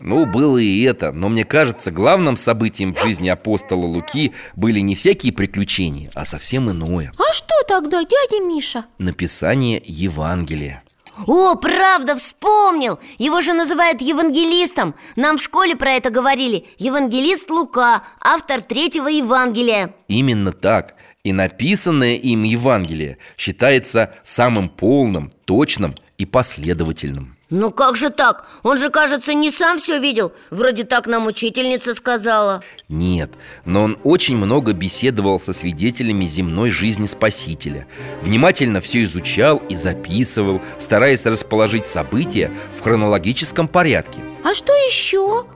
Ну, 0.00 0.26
было 0.26 0.58
и 0.58 0.82
это, 0.82 1.10
но 1.12 1.28
мне 1.28 1.44
кажется, 1.44 1.90
главным 1.90 2.36
событием 2.36 2.94
в 2.94 3.02
жизни 3.02 3.28
апостола 3.28 3.84
Луки 3.84 4.32
были 4.54 4.80
не 4.80 4.94
всякие 4.94 5.32
приключения, 5.32 6.08
а 6.14 6.24
совсем 6.24 6.70
иное. 6.70 7.12
А 7.18 7.32
что 7.32 7.54
тогда, 7.66 8.02
дядя 8.02 8.44
Миша? 8.44 8.84
Написание 8.98 9.82
Евангелия. 9.84 10.82
О, 11.26 11.56
правда, 11.56 12.14
вспомнил! 12.14 13.00
Его 13.18 13.40
же 13.40 13.52
называют 13.52 14.00
евангелистом. 14.00 14.94
Нам 15.16 15.36
в 15.36 15.42
школе 15.42 15.74
про 15.74 15.92
это 15.92 16.10
говорили. 16.10 16.66
Евангелист 16.78 17.50
Лука, 17.50 18.04
автор 18.20 18.60
третьего 18.60 19.08
Евангелия. 19.08 19.94
Именно 20.06 20.52
так. 20.52 20.94
И 21.24 21.32
написанное 21.32 22.14
им 22.14 22.44
Евангелие 22.44 23.18
считается 23.36 24.14
самым 24.22 24.68
полным, 24.68 25.32
точным 25.44 25.96
и 26.18 26.24
последовательным 26.24 27.37
Ну 27.50 27.70
как 27.70 27.96
же 27.96 28.10
так? 28.10 28.46
Он 28.62 28.76
же, 28.76 28.90
кажется, 28.90 29.32
не 29.32 29.50
сам 29.50 29.78
все 29.78 29.98
видел. 29.98 30.32
Вроде 30.50 30.84
так 30.84 31.06
нам 31.06 31.26
учительница 31.26 31.94
сказала. 31.94 32.62
Нет, 32.90 33.30
но 33.64 33.84
он 33.84 33.98
очень 34.04 34.36
много 34.36 34.74
беседовал 34.74 35.40
со 35.40 35.54
свидетелями 35.54 36.26
земной 36.26 36.70
жизни 36.70 37.06
Спасителя. 37.06 37.86
Внимательно 38.20 38.82
все 38.82 39.02
изучал 39.02 39.62
и 39.70 39.76
записывал, 39.76 40.60
стараясь 40.78 41.24
расположить 41.24 41.88
события 41.88 42.52
в 42.78 42.82
хронологическом 42.82 43.66
порядке. 43.66 44.20
А 44.44 44.52
что 44.52 44.74
еще? 44.74 45.46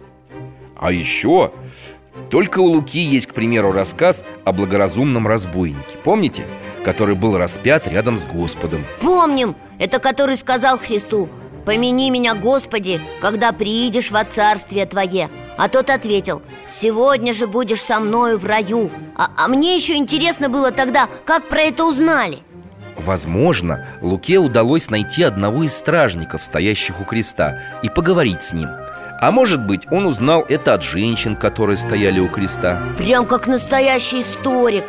А 0.81 0.91
еще 0.93 1.53
только 2.31 2.61
у 2.61 2.67
Луки 2.67 3.01
есть, 3.01 3.27
к 3.27 3.35
примеру, 3.35 3.73
рассказ 3.73 4.25
о 4.45 4.53
благоразумном 4.53 5.27
разбойнике 5.27 5.99
Помните? 6.05 6.47
Который 6.85 7.15
был 7.15 7.37
распят 7.37 7.87
рядом 7.87 8.17
с 8.17 8.25
Господом. 8.25 8.85
Помним, 9.01 9.55
это 9.79 9.99
который 9.99 10.37
сказал 10.37 10.79
Христу 10.79 11.29
Помяни 11.65 12.11
меня, 12.11 12.35
Господи, 12.35 13.01
когда 13.21 13.53
приидешь 13.53 14.11
во 14.11 14.25
царствие 14.25 14.85
Твое 14.87 15.31
А 15.57 15.69
тот 15.69 15.91
ответил, 15.91 16.43
сегодня 16.69 17.33
же 17.33 17.47
будешь 17.47 17.81
со 17.81 18.01
мною 18.01 18.39
в 18.39 18.47
раю 18.47 18.91
а, 19.17 19.31
а 19.37 19.49
мне 19.49 19.77
еще 19.77 19.95
интересно 19.95 20.49
было 20.49 20.71
тогда, 20.71 21.09
как 21.25 21.49
про 21.49 21.63
это 21.63 21.85
узнали. 21.85 22.39
Возможно, 22.97 23.87
Луке 24.01 24.39
удалось 24.39 24.91
найти 24.91 25.23
одного 25.23 25.65
из 25.65 25.77
стражников, 25.77 26.45
стоящих 26.45 27.01
у 27.01 27.05
креста, 27.05 27.61
и 27.83 27.89
поговорить 27.89 28.43
с 28.43 28.53
ним. 28.53 28.69
А 29.21 29.31
может 29.31 29.65
быть, 29.65 29.83
он 29.91 30.07
узнал 30.07 30.45
это 30.49 30.75
от 30.75 30.83
женщин, 30.83 31.37
которые 31.37 31.77
стояли 31.77 32.21
у 32.21 32.29
креста. 32.29 32.83
Прям 32.99 33.27
как 33.27 33.47
настоящий 33.47 34.21
историк. 34.21 34.85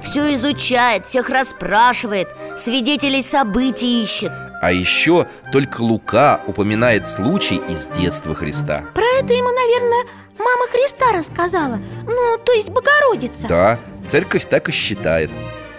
Все 0.00 0.34
изучает, 0.34 1.06
всех 1.06 1.28
расспрашивает, 1.28 2.28
свидетелей 2.56 3.22
событий 3.22 4.02
ищет 4.02 4.32
а 4.64 4.72
еще 4.72 5.26
только 5.52 5.82
Лука 5.82 6.40
упоминает 6.46 7.06
случай 7.06 7.56
из 7.68 7.86
детства 7.88 8.34
Христа. 8.34 8.82
Про 8.94 9.04
это 9.20 9.34
ему, 9.34 9.50
наверное, 9.50 10.06
мама 10.38 10.66
Христа 10.72 11.12
рассказала. 11.12 11.78
Ну, 12.06 12.38
то 12.42 12.52
есть 12.52 12.70
Богородица. 12.70 13.46
Да, 13.46 13.78
церковь 14.06 14.48
так 14.48 14.70
и 14.70 14.72
считает. 14.72 15.30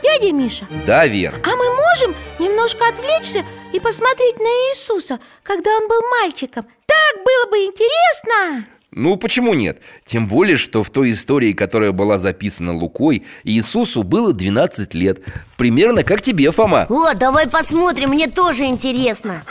Дядя 0.03 0.31
Миша 0.31 0.67
Да, 0.85 1.07
Вер 1.07 1.33
А 1.43 1.55
мы 1.55 1.65
можем 1.73 2.15
немножко 2.37 2.87
отвлечься 2.87 3.43
и 3.73 3.79
посмотреть 3.79 4.37
на 4.37 4.69
Иисуса, 4.69 5.19
когда 5.41 5.71
он 5.71 5.87
был 5.87 6.01
мальчиком? 6.21 6.67
Так 6.85 7.23
было 7.25 7.49
бы 7.49 7.57
интересно! 7.57 8.67
Ну, 8.95 9.17
почему 9.17 9.53
нет? 9.53 9.79
Тем 10.05 10.25
более, 10.25 10.55
что 10.55 10.81
в 10.81 10.89
той 10.89 11.11
истории, 11.11 11.51
которая 11.51 11.91
была 11.91 12.17
записана 12.17 12.73
Лукой, 12.73 13.25
Иисусу 13.43 14.03
было 14.03 14.31
12 14.31 14.93
лет. 14.93 15.19
Примерно 15.57 16.03
как 16.03 16.21
тебе, 16.21 16.49
Фома. 16.51 16.87
О, 16.89 17.13
давай 17.13 17.49
посмотрим, 17.49 18.11
мне 18.11 18.29
тоже 18.29 18.63
интересно. 18.63 19.43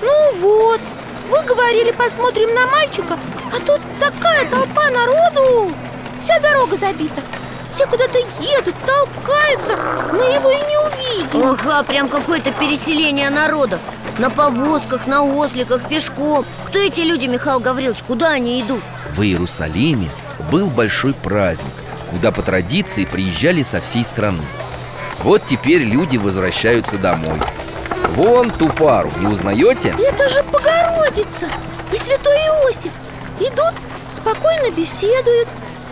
Ну 0.00 0.34
вот, 0.40 0.80
вы 1.28 1.44
говорили, 1.44 1.90
посмотрим 1.90 2.54
на 2.54 2.66
мальчика 2.68 3.18
А 3.52 3.58
тут 3.60 3.82
такая 4.00 4.48
толпа 4.50 4.88
народу 4.88 5.74
Вся 6.20 6.38
дорога 6.40 6.76
забита. 6.76 7.22
Все 7.70 7.86
куда-то 7.86 8.18
едут, 8.40 8.74
толкаются. 8.84 9.76
Мы 10.12 10.24
его 10.24 10.50
и 10.50 10.56
не 10.56 10.78
увидим. 10.86 11.48
Ага, 11.48 11.84
прям 11.84 12.08
какое-то 12.08 12.50
переселение 12.52 13.30
народов. 13.30 13.80
На 14.18 14.30
повозках, 14.30 15.06
на 15.06 15.22
осликах, 15.22 15.88
пешком. 15.88 16.44
Кто 16.66 16.78
эти 16.78 17.00
люди, 17.00 17.26
Михаил 17.26 17.60
Гаврилович? 17.60 18.02
Куда 18.06 18.30
они 18.30 18.60
идут? 18.60 18.82
В 19.14 19.22
Иерусалиме 19.22 20.10
был 20.50 20.68
большой 20.70 21.14
праздник 21.14 21.72
Куда 22.10 22.32
по 22.32 22.42
традиции 22.42 23.04
приезжали 23.04 23.62
со 23.62 23.80
всей 23.80 24.04
страны. 24.04 24.42
Вот 25.18 25.42
теперь 25.46 25.82
люди 25.82 26.16
возвращаются 26.16 26.96
домой. 26.96 27.40
Вон 28.14 28.50
ту 28.50 28.68
пару, 28.68 29.10
не 29.18 29.26
узнаете? 29.26 29.94
Это 29.98 30.28
же 30.28 30.42
Богородица 30.44 31.46
и 31.92 31.96
Святой 31.96 32.34
Иосиф. 32.34 32.92
Идут, 33.40 33.74
спокойно 34.16 34.70
беседуют 34.74 35.48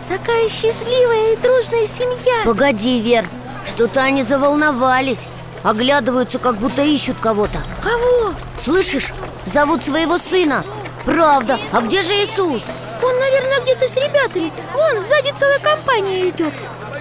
Такая 0.07 0.47
счастливая 0.47 1.33
и 1.33 1.37
дружная 1.37 1.87
семья. 1.87 2.45
Погоди, 2.45 3.01
Вер, 3.01 3.27
что-то 3.65 4.01
они 4.01 4.23
заволновались. 4.23 5.27
Оглядываются, 5.63 6.39
как 6.39 6.55
будто 6.55 6.81
ищут 6.81 7.17
кого-то. 7.19 7.61
Кого? 7.83 8.33
Слышишь? 8.57 9.09
Зовут 9.45 9.83
своего 9.83 10.17
сына. 10.17 10.63
Правда, 11.03 11.59
а 11.73 11.81
где 11.81 12.01
же 12.01 12.13
Иисус? 12.13 12.63
Он, 13.03 13.19
наверное, 13.19 13.61
где-то 13.63 13.87
с 13.87 13.95
ребятами. 13.95 14.51
Вон, 14.73 15.03
сзади 15.03 15.33
целая 15.35 15.59
компания 15.59 16.29
идет. 16.29 16.53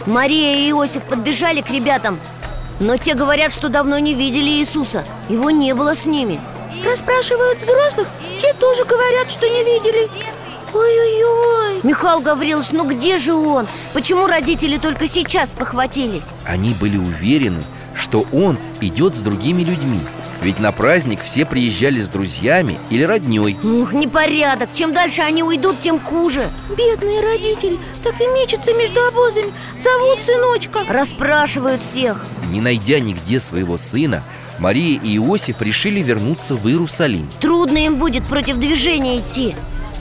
Мария 0.06 0.56
и 0.56 0.70
Иосиф 0.70 1.04
подбежали 1.04 1.60
к 1.60 1.70
ребятам. 1.70 2.20
Но 2.80 2.96
те 2.96 3.14
говорят, 3.14 3.52
что 3.52 3.68
давно 3.68 3.98
не 3.98 4.14
видели 4.14 4.50
Иисуса. 4.50 5.04
Его 5.28 5.50
не 5.50 5.74
было 5.74 5.94
с 5.94 6.04
ними. 6.04 6.40
Расспрашивают 6.84 7.60
взрослых. 7.60 8.08
Те 8.40 8.52
тоже 8.54 8.84
говорят, 8.84 9.30
что 9.30 9.48
не 9.48 9.64
видели 9.64 10.10
Ой-ой-ой. 10.74 11.80
Михаил 11.82 12.20
Гаврилович, 12.20 12.72
ну 12.72 12.84
где 12.84 13.16
же 13.16 13.34
он? 13.34 13.66
Почему 13.92 14.26
родители 14.26 14.78
только 14.78 15.08
сейчас 15.08 15.54
похватились? 15.54 16.28
Они 16.44 16.74
были 16.74 16.96
уверены, 16.96 17.62
что 17.94 18.26
он 18.32 18.58
идет 18.80 19.14
с 19.14 19.20
другими 19.20 19.62
людьми. 19.62 20.00
Ведь 20.42 20.58
на 20.58 20.70
праздник 20.70 21.22
все 21.22 21.44
приезжали 21.46 22.00
с 22.00 22.08
друзьями 22.08 22.78
или 22.90 23.02
родней 23.02 23.56
Ух, 23.62 23.92
непорядок. 23.92 24.68
Чем 24.74 24.92
дальше 24.92 25.22
они 25.22 25.42
уйдут, 25.42 25.80
тем 25.80 25.98
хуже. 25.98 26.46
Бедные 26.76 27.20
родители 27.20 27.78
так 28.04 28.20
и 28.20 28.26
мечутся 28.26 28.74
между 28.74 29.02
обозами. 29.06 29.52
Зовут 29.82 30.20
сыночка. 30.22 30.80
Расспрашивают 30.88 31.82
всех. 31.82 32.24
Не 32.50 32.60
найдя 32.60 33.00
нигде 33.00 33.40
своего 33.40 33.76
сына 33.76 34.22
Мария 34.58 35.00
и 35.02 35.16
Иосиф 35.16 35.62
решили 35.62 36.00
вернуться 36.00 36.54
в 36.54 36.68
Иерусалим. 36.68 37.28
Трудно 37.40 37.78
им 37.78 37.96
будет 37.96 38.24
против 38.26 38.56
движения 38.56 39.18
идти 39.18 39.54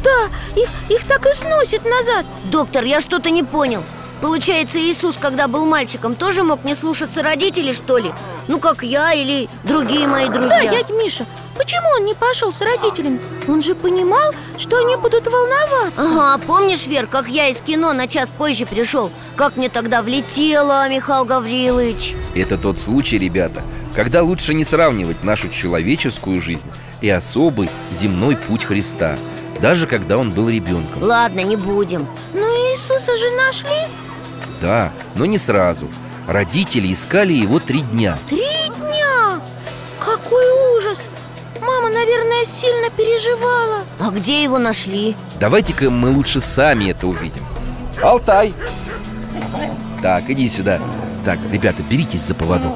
Да, 0.06 0.62
их, 0.62 0.70
их 0.90 1.08
так 1.08 1.26
и 1.26 1.34
сносит 1.34 1.84
назад 1.84 2.26
Доктор, 2.52 2.84
я 2.84 3.02
что-то 3.02 3.32
не 3.32 3.44
понял 3.44 3.84
Получается, 4.22 4.80
Иисус, 4.80 5.18
когда 5.20 5.48
был 5.48 5.66
мальчиком, 5.66 6.16
тоже 6.16 6.44
мог 6.44 6.64
не 6.64 6.74
слушаться 6.74 7.22
родителей, 7.22 7.74
что 7.74 7.98
ли? 7.98 8.12
Ну, 8.48 8.60
как 8.60 8.82
я 8.84 9.14
или 9.14 9.50
другие 9.64 10.08
мои 10.08 10.28
Да, 10.28 10.34
друзья 10.34 10.72
дядь 10.72 10.90
Миша, 10.90 11.26
почему 11.58 11.88
он 11.98 12.06
не 12.06 12.14
пошел 12.14 12.54
с 12.54 12.62
родителями? 12.62 13.20
Он 13.48 13.62
же 13.62 13.76
понимал, 13.76 14.34
что 14.58 14.78
они 14.78 14.96
будут 14.96 15.28
волноваться 15.28 15.92
Ага, 15.98 16.42
помнишь, 16.46 16.88
Вер, 16.88 17.08
как 17.08 17.28
я 17.28 17.50
из 17.50 17.60
кино 17.60 17.94
на 17.94 18.08
час 18.08 18.30
позже 18.30 18.66
пришел? 18.66 19.12
Как 19.36 19.58
мне 19.58 19.70
тогда 19.70 20.02
влетело, 20.02 20.88
Михаил 20.88 21.26
Гаврилович 21.26 22.16
Это 22.36 22.58
тот 22.58 22.80
случай, 22.80 23.18
ребята, 23.18 23.64
когда 23.94 24.24
лучше 24.24 24.54
не 24.54 24.64
сравнивать 24.64 25.24
нашу 25.24 25.50
человеческую 25.50 26.40
жизнь 26.42 26.70
и 27.02 27.10
особый 27.10 27.70
земной 27.92 28.38
путь 28.38 28.64
Христа 28.64 29.18
Даже 29.66 29.88
когда 29.88 30.20
он 30.20 30.30
был 30.30 30.48
ребенком. 30.48 31.02
Ладно, 31.02 31.40
не 31.40 31.56
будем. 31.56 32.08
Но 32.36 32.42
Иисуса 32.42 33.18
же 33.18 33.32
нашли? 33.32 33.92
Да, 34.62 34.92
но 35.16 35.26
не 35.26 35.40
сразу. 35.40 35.90
Родители 36.28 36.94
искали 36.94 37.34
его 37.34 37.60
три 37.60 37.82
дня. 37.82 38.16
Три 38.30 38.46
дня! 38.78 39.42
Какой 40.00 40.46
ужас! 40.78 41.10
Мама, 41.62 41.90
наверное, 41.90 42.46
сильно 42.46 42.92
переживала. 42.92 43.86
А 44.00 44.12
где 44.12 44.44
его 44.44 44.60
нашли? 44.60 45.16
Давайте-ка 45.40 45.90
мы 45.90 46.12
лучше 46.12 46.42
сами 46.42 46.92
это 46.92 47.08
увидим. 47.08 47.44
Алтай! 48.04 48.54
Так, 50.00 50.30
иди 50.30 50.48
сюда. 50.48 50.80
Так, 51.26 51.40
ребята, 51.52 51.82
беритесь 51.90 52.22
за 52.22 52.36
поводок 52.36 52.76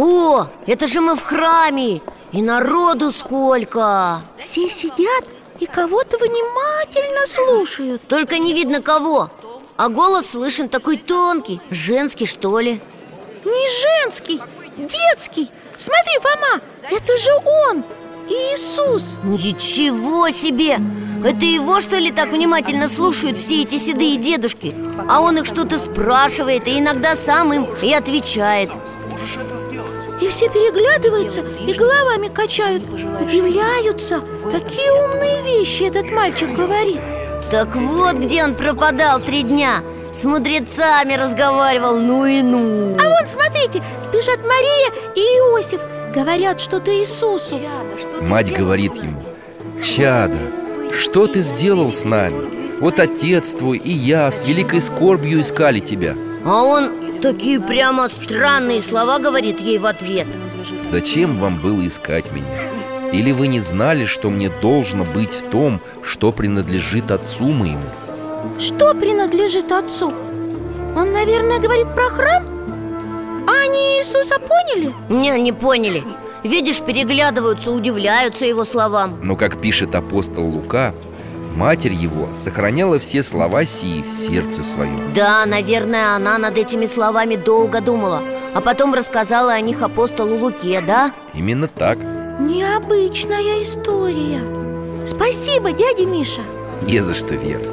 О, 0.00 0.46
это 0.68 0.86
же 0.86 1.00
мы 1.00 1.16
в 1.16 1.22
храме! 1.24 2.02
И 2.30 2.40
народу 2.40 3.10
сколько! 3.10 4.20
Все 4.38 4.70
сидят 4.70 5.24
и 5.58 5.66
кого-то 5.66 6.18
внимательно 6.18 7.26
слушают. 7.26 8.02
Только 8.06 8.38
не 8.38 8.54
видно 8.54 8.80
кого. 8.80 9.28
А 9.76 9.88
голос 9.88 10.30
слышен 10.30 10.68
такой 10.68 10.98
тонкий. 10.98 11.60
Женский, 11.70 12.26
что 12.26 12.60
ли? 12.60 12.80
Не 13.44 14.04
женский, 14.04 14.40
детский. 14.76 15.50
Смотри, 15.76 16.12
Фома, 16.20 16.62
это 16.88 17.18
же 17.18 17.30
он, 17.66 17.84
Иисус. 18.28 19.18
Ничего 19.24 20.30
себе! 20.30 20.78
Это 21.24 21.44
его, 21.44 21.80
что 21.80 21.96
ли, 21.98 22.12
так 22.12 22.28
внимательно 22.28 22.88
слушают 22.88 23.38
все 23.38 23.62
эти 23.62 23.78
седые 23.78 24.16
дедушки? 24.16 24.76
А 25.08 25.20
он 25.20 25.38
их 25.38 25.46
что-то 25.46 25.76
спрашивает 25.76 26.68
и 26.68 26.78
иногда 26.78 27.16
сам 27.16 27.52
им 27.52 27.66
и 27.82 27.92
отвечает 27.92 28.70
И 30.20 30.28
все 30.28 30.48
переглядываются 30.48 31.42
и 31.42 31.72
головами 31.72 32.28
качают 32.28 32.82
Удивляются. 32.82 34.22
Какие 34.50 34.90
умные 35.04 35.42
вещи 35.42 35.84
этот 35.84 36.10
мальчик 36.10 36.52
говорит. 36.52 37.00
Так 37.50 37.74
вот 37.76 38.16
где 38.16 38.44
он 38.44 38.54
пропадал 38.54 39.20
три 39.20 39.42
дня. 39.42 39.82
С 40.12 40.24
мудрецами 40.24 41.14
разговаривал, 41.14 41.98
ну 41.98 42.26
и 42.26 42.42
ну. 42.42 42.96
А 42.98 43.08
вон, 43.08 43.26
смотрите, 43.26 43.82
спешат 44.02 44.40
Мария 44.42 44.90
и 45.14 45.20
Иосиф. 45.20 45.80
Говорят 46.14 46.60
что-то 46.60 46.90
Иисусу. 46.98 47.56
Чада, 47.56 47.98
что 47.98 48.18
ты 48.18 48.24
Мать 48.24 48.52
говорит 48.52 48.94
ему 48.96 49.22
Чада, 49.82 50.40
что 50.98 51.26
ты 51.26 51.40
сделал 51.40 51.92
с 51.92 52.04
нами? 52.04 52.80
Вот 52.80 52.98
отец 52.98 53.52
твой 53.52 53.78
и 53.78 53.90
я 53.90 54.30
с 54.30 54.48
великой 54.48 54.80
скорбью 54.80 55.40
искали 55.40 55.80
тебя 55.80 56.16
А 56.50 56.62
он 56.64 57.20
такие 57.20 57.60
прямо 57.60 58.08
странные 58.08 58.80
слова 58.80 59.18
говорит 59.18 59.60
ей 59.60 59.76
в 59.76 59.84
ответ 59.84 60.26
Зачем 60.80 61.38
вам 61.38 61.60
было 61.60 61.86
искать 61.86 62.32
меня? 62.32 62.70
Или 63.12 63.32
вы 63.32 63.48
не 63.48 63.60
знали, 63.60 64.06
что 64.06 64.30
мне 64.30 64.48
должно 64.48 65.04
быть 65.04 65.30
в 65.30 65.50
том, 65.50 65.82
что 66.02 66.32
принадлежит 66.32 67.10
отцу 67.10 67.44
моему? 67.48 67.84
Что 68.58 68.94
принадлежит 68.94 69.70
отцу? 69.72 70.08
Он, 70.96 71.12
наверное, 71.12 71.58
говорит 71.58 71.94
про 71.94 72.08
храм? 72.08 72.46
А 73.46 73.52
они 73.64 73.98
Иисуса 73.98 74.40
поняли? 74.40 74.94
Не, 75.10 75.38
не 75.38 75.52
поняли 75.52 76.02
Видишь, 76.44 76.80
переглядываются, 76.80 77.70
удивляются 77.70 78.46
его 78.46 78.64
словам 78.64 79.20
Но, 79.22 79.36
как 79.36 79.60
пишет 79.60 79.94
апостол 79.94 80.46
Лука, 80.46 80.94
матерь 81.58 81.92
его 81.92 82.32
сохраняла 82.34 83.00
все 83.00 83.22
слова 83.22 83.64
сии 83.64 84.02
в 84.02 84.10
сердце 84.10 84.62
своем 84.62 85.12
Да, 85.12 85.44
наверное, 85.44 86.14
она 86.14 86.38
над 86.38 86.56
этими 86.56 86.86
словами 86.86 87.34
долго 87.34 87.80
думала 87.80 88.22
А 88.54 88.60
потом 88.60 88.94
рассказала 88.94 89.52
о 89.52 89.60
них 89.60 89.82
апостолу 89.82 90.36
Луке, 90.36 90.80
да? 90.80 91.12
Именно 91.34 91.66
так. 91.66 91.98
Необычная 92.38 93.62
история. 93.62 94.40
Спасибо, 95.04 95.72
дядя 95.72 96.06
Миша. 96.06 96.42
Не 96.82 97.00
за 97.00 97.14
что, 97.14 97.34
Вера 97.34 97.64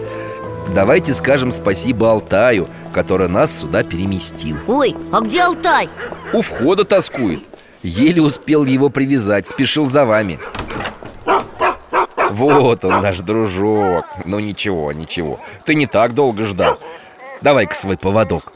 Давайте 0.73 1.13
скажем 1.13 1.51
спасибо 1.51 2.09
Алтаю, 2.09 2.67
который 2.91 3.27
нас 3.27 3.59
сюда 3.59 3.83
переместил. 3.83 4.57
Ой, 4.67 4.95
а 5.11 5.21
где 5.21 5.41
Алтай? 5.41 5.89
У 6.33 6.41
входа 6.41 6.83
тоскует. 6.83 7.41
Еле 7.83 8.19
успел 8.23 8.65
его 8.65 8.89
привязать, 8.89 9.45
спешил 9.45 9.87
за 9.91 10.05
вами 10.05 10.39
Вот 12.35 12.83
он, 12.83 13.01
наш 13.01 13.19
дружок. 13.19 14.05
Ну 14.25 14.39
ничего, 14.39 14.91
ничего. 14.91 15.39
Ты 15.65 15.73
не 15.73 15.87
так 15.87 16.13
долго 16.13 16.45
ждал. 16.45 16.79
Давай-ка 17.41 17.73
свой 17.73 17.97
поводок. 17.97 18.51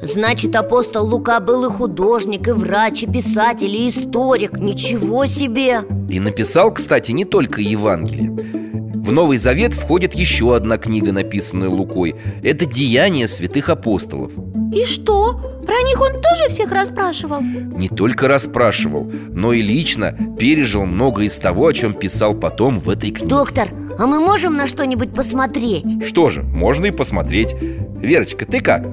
Значит, 0.00 0.54
апостол 0.54 1.06
Лука 1.06 1.40
был 1.40 1.64
и 1.64 1.70
художник, 1.70 2.46
и 2.46 2.52
врач, 2.52 3.02
и 3.02 3.06
писатель, 3.06 3.74
и 3.74 3.88
историк. 3.88 4.58
Ничего 4.58 5.26
себе! 5.26 5.80
И 6.08 6.20
написал, 6.20 6.72
кстати, 6.72 7.10
не 7.10 7.24
только 7.24 7.60
Евангелие. 7.60 8.30
В 8.30 9.10
Новый 9.10 9.38
Завет 9.38 9.72
входит 9.72 10.14
еще 10.14 10.54
одна 10.54 10.78
книга, 10.78 11.10
написанная 11.10 11.68
Лукой. 11.68 12.14
Это 12.44 12.66
«Деяния 12.66 13.26
святых 13.26 13.70
апостолов» 13.70 14.32
И 14.72 14.84
что? 14.86 15.34
Про 15.66 15.74
них 15.82 16.00
он 16.00 16.12
тоже 16.22 16.48
всех 16.48 16.72
расспрашивал? 16.72 17.42
Не 17.42 17.88
только 17.88 18.26
расспрашивал, 18.26 19.10
но 19.30 19.52
и 19.52 19.60
лично 19.60 20.16
пережил 20.38 20.86
много 20.86 21.22
из 21.22 21.38
того, 21.38 21.66
о 21.66 21.72
чем 21.74 21.92
писал 21.92 22.34
потом 22.34 22.80
в 22.80 22.88
этой 22.88 23.10
книге 23.10 23.28
Доктор, 23.28 23.68
а 23.98 24.06
мы 24.06 24.18
можем 24.20 24.56
на 24.56 24.66
что-нибудь 24.66 25.12
посмотреть? 25.12 26.04
Что 26.06 26.30
же, 26.30 26.42
можно 26.42 26.86
и 26.86 26.90
посмотреть 26.90 27.54
Верочка, 27.54 28.46
ты 28.46 28.60
как? 28.60 28.84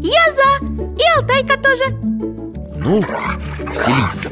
Я 0.00 0.24
за! 0.32 0.64
И 0.64 1.18
Алтайка 1.18 1.60
тоже 1.60 1.98
Ну, 2.76 3.02
вселись 3.72 4.22
за 4.22 4.30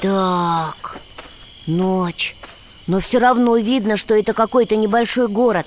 Так, 0.00 0.98
ночь. 1.66 2.36
Но 2.86 3.00
все 3.00 3.18
равно 3.18 3.56
видно, 3.56 3.96
что 3.96 4.14
это 4.14 4.32
какой-то 4.32 4.76
небольшой 4.76 5.28
город. 5.28 5.66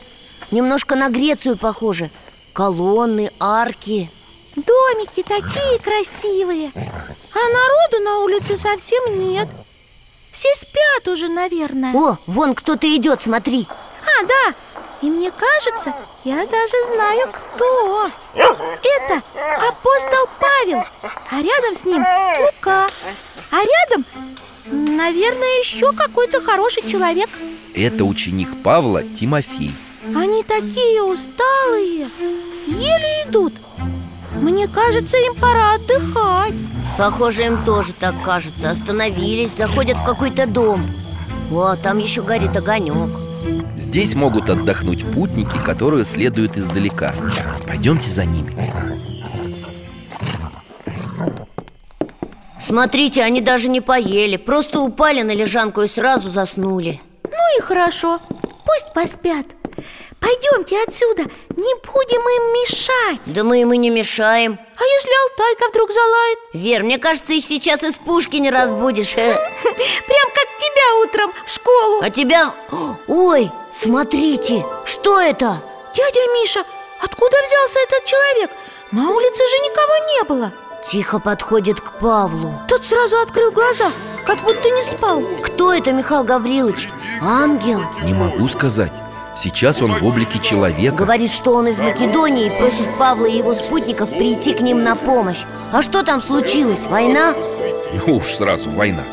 Немножко 0.52 0.96
на 0.96 1.10
Грецию 1.10 1.58
похоже. 1.58 2.10
Колонны, 2.54 3.32
арки. 3.40 4.12
Домики 4.56 5.24
такие 5.24 5.80
красивые 5.80 6.72
А 6.76 6.80
народу 6.80 8.04
на 8.04 8.20
улице 8.20 8.56
совсем 8.56 9.20
нет. 9.20 9.48
Все 10.32 10.48
спят 10.56 11.08
уже, 11.08 11.28
наверное. 11.28 11.94
О, 11.96 12.18
вон 12.28 12.54
кто-то 12.56 12.88
идет, 12.96 13.22
смотри 13.22 13.68
А, 14.20 14.26
да, 14.26 14.56
и 15.02 15.10
мне 15.10 15.32
кажется, 15.32 15.94
я 16.24 16.46
даже 16.46 16.94
знаю, 16.94 17.30
кто. 17.32 18.10
Это 18.36 19.22
апостол 19.68 20.30
Павел. 20.40 20.84
А 21.32 21.42
рядом 21.42 21.74
с 21.74 21.84
ним 21.86 22.04
Лука. 22.40 22.88
А 23.52 23.58
рядом, 23.58 24.06
наверное, 24.66 25.60
еще 25.60 25.92
какой-то 25.94 26.42
хороший 26.42 26.88
человек. 26.88 27.30
Это 27.74 28.04
ученик 28.06 28.64
Павла 28.64 29.04
Тимофей. 29.04 29.76
Они 30.16 30.44
такие 30.44 31.02
усталые 31.02 32.10
Еле 32.66 33.24
идут. 33.26 33.54
Мне 34.36 34.68
кажется, 34.68 35.18
им 35.18 35.36
пора 35.36 35.76
отдыхать. 35.76 36.56
Похоже, 36.98 37.44
им 37.46 37.64
тоже 37.64 37.94
так 37.94 38.16
кажется. 38.24 38.70
Остановились, 38.70 39.56
заходят 39.56 39.98
в 39.98 40.06
какой-то 40.06 40.46
дом. 40.46 40.86
О, 41.52 41.76
там 41.76 41.98
еще 42.00 42.22
горит 42.22 42.56
огонек 42.56 43.33
Здесь 43.78 44.16
могут 44.16 44.50
отдохнуть 44.50 45.06
путники, 45.12 45.58
которые 45.64 46.04
следуют 46.04 46.58
издалека. 46.58 47.14
Пойдемте 47.68 48.10
за 48.10 48.26
ними. 48.26 48.56
Смотрите, 52.60 53.24
они 53.24 53.42
даже 53.42 53.68
не 53.68 53.82
поели 53.82 54.38
Просто 54.38 54.80
упали 54.80 55.22
на 55.22 55.32
лежанку 55.36 55.82
и 55.82 55.88
сразу 55.88 56.30
заснули. 56.30 57.02
Ну 57.24 57.58
и 57.58 57.62
хорошо, 57.62 58.20
пусть 58.66 58.94
поспят 58.94 59.48
Пойдемте 60.24 60.82
отсюда, 60.88 61.24
не 61.24 61.76
будем 61.76 62.22
им 62.22 62.54
мешать 62.54 63.20
Да 63.26 63.44
мы 63.44 63.60
им 63.60 63.74
и 63.74 63.78
не 63.78 63.90
мешаем 63.90 64.58
А 64.78 64.84
если 64.84 65.12
Алтайка 65.24 65.70
вдруг 65.70 65.92
залает? 65.92 66.40
Вер, 66.54 66.84
мне 66.84 66.98
кажется, 66.98 67.34
их 67.34 67.44
сейчас 67.44 67.84
из 67.84 67.98
пушки 67.98 68.38
не 68.38 68.50
разбудишь. 68.50 69.14
Прям 69.14 69.36
как 69.36 70.48
тебя 70.60 71.04
утром 71.04 71.34
в 71.46 71.52
школу 71.52 72.00
А 72.02 72.10
тебя... 72.10 72.54
Ой, 73.08 73.52
смотрите, 73.74 74.66
что 74.86 75.20
это? 75.20 75.62
Дядя 75.94 76.34
Миша, 76.36 76.64
откуда 77.02 77.36
взялся 77.44 77.80
этот 77.80 78.06
человек? 78.06 78.52
На 78.92 79.10
улице 79.10 79.44
же 79.44 79.58
никого 79.60 79.98
не 80.16 80.24
было 80.24 80.54
Тихо 80.90 81.20
подходит 81.20 81.82
к 81.82 82.00
Павлу 82.00 82.54
Тот 82.70 82.86
сразу 82.86 83.20
открыл 83.20 83.52
глаза, 83.52 83.92
как 84.26 84.42
будто 84.44 84.70
не 84.70 84.84
спал 84.84 85.22
Кто 85.44 85.74
это, 85.74 85.92
Михаил 85.92 86.24
Гаврилович? 86.24 86.90
Ангел? 87.22 87.82
Не 88.04 88.14
могу 88.14 88.48
сказать 88.48 88.92
Сейчас 89.36 89.82
он 89.82 89.94
в 89.94 90.06
облике 90.06 90.40
человека. 90.40 90.96
Говорит, 90.96 91.32
что 91.32 91.56
он 91.56 91.68
из 91.68 91.80
Македонии 91.80 92.48
и 92.48 92.58
просит 92.58 92.88
Павла 93.00 93.26
и 93.26 93.38
его 93.38 93.54
спутников 93.54 94.10
прийти 94.10 94.54
к 94.54 94.62
ним 94.62 94.84
на 94.84 94.96
помощь. 94.96 95.44
А 95.72 95.82
что 95.82 96.04
там 96.04 96.22
случилось? 96.22 96.86
Война? 96.88 97.34
Ну 98.06 98.18
уж 98.18 98.34
сразу 98.34 98.70
война. 98.70 99.04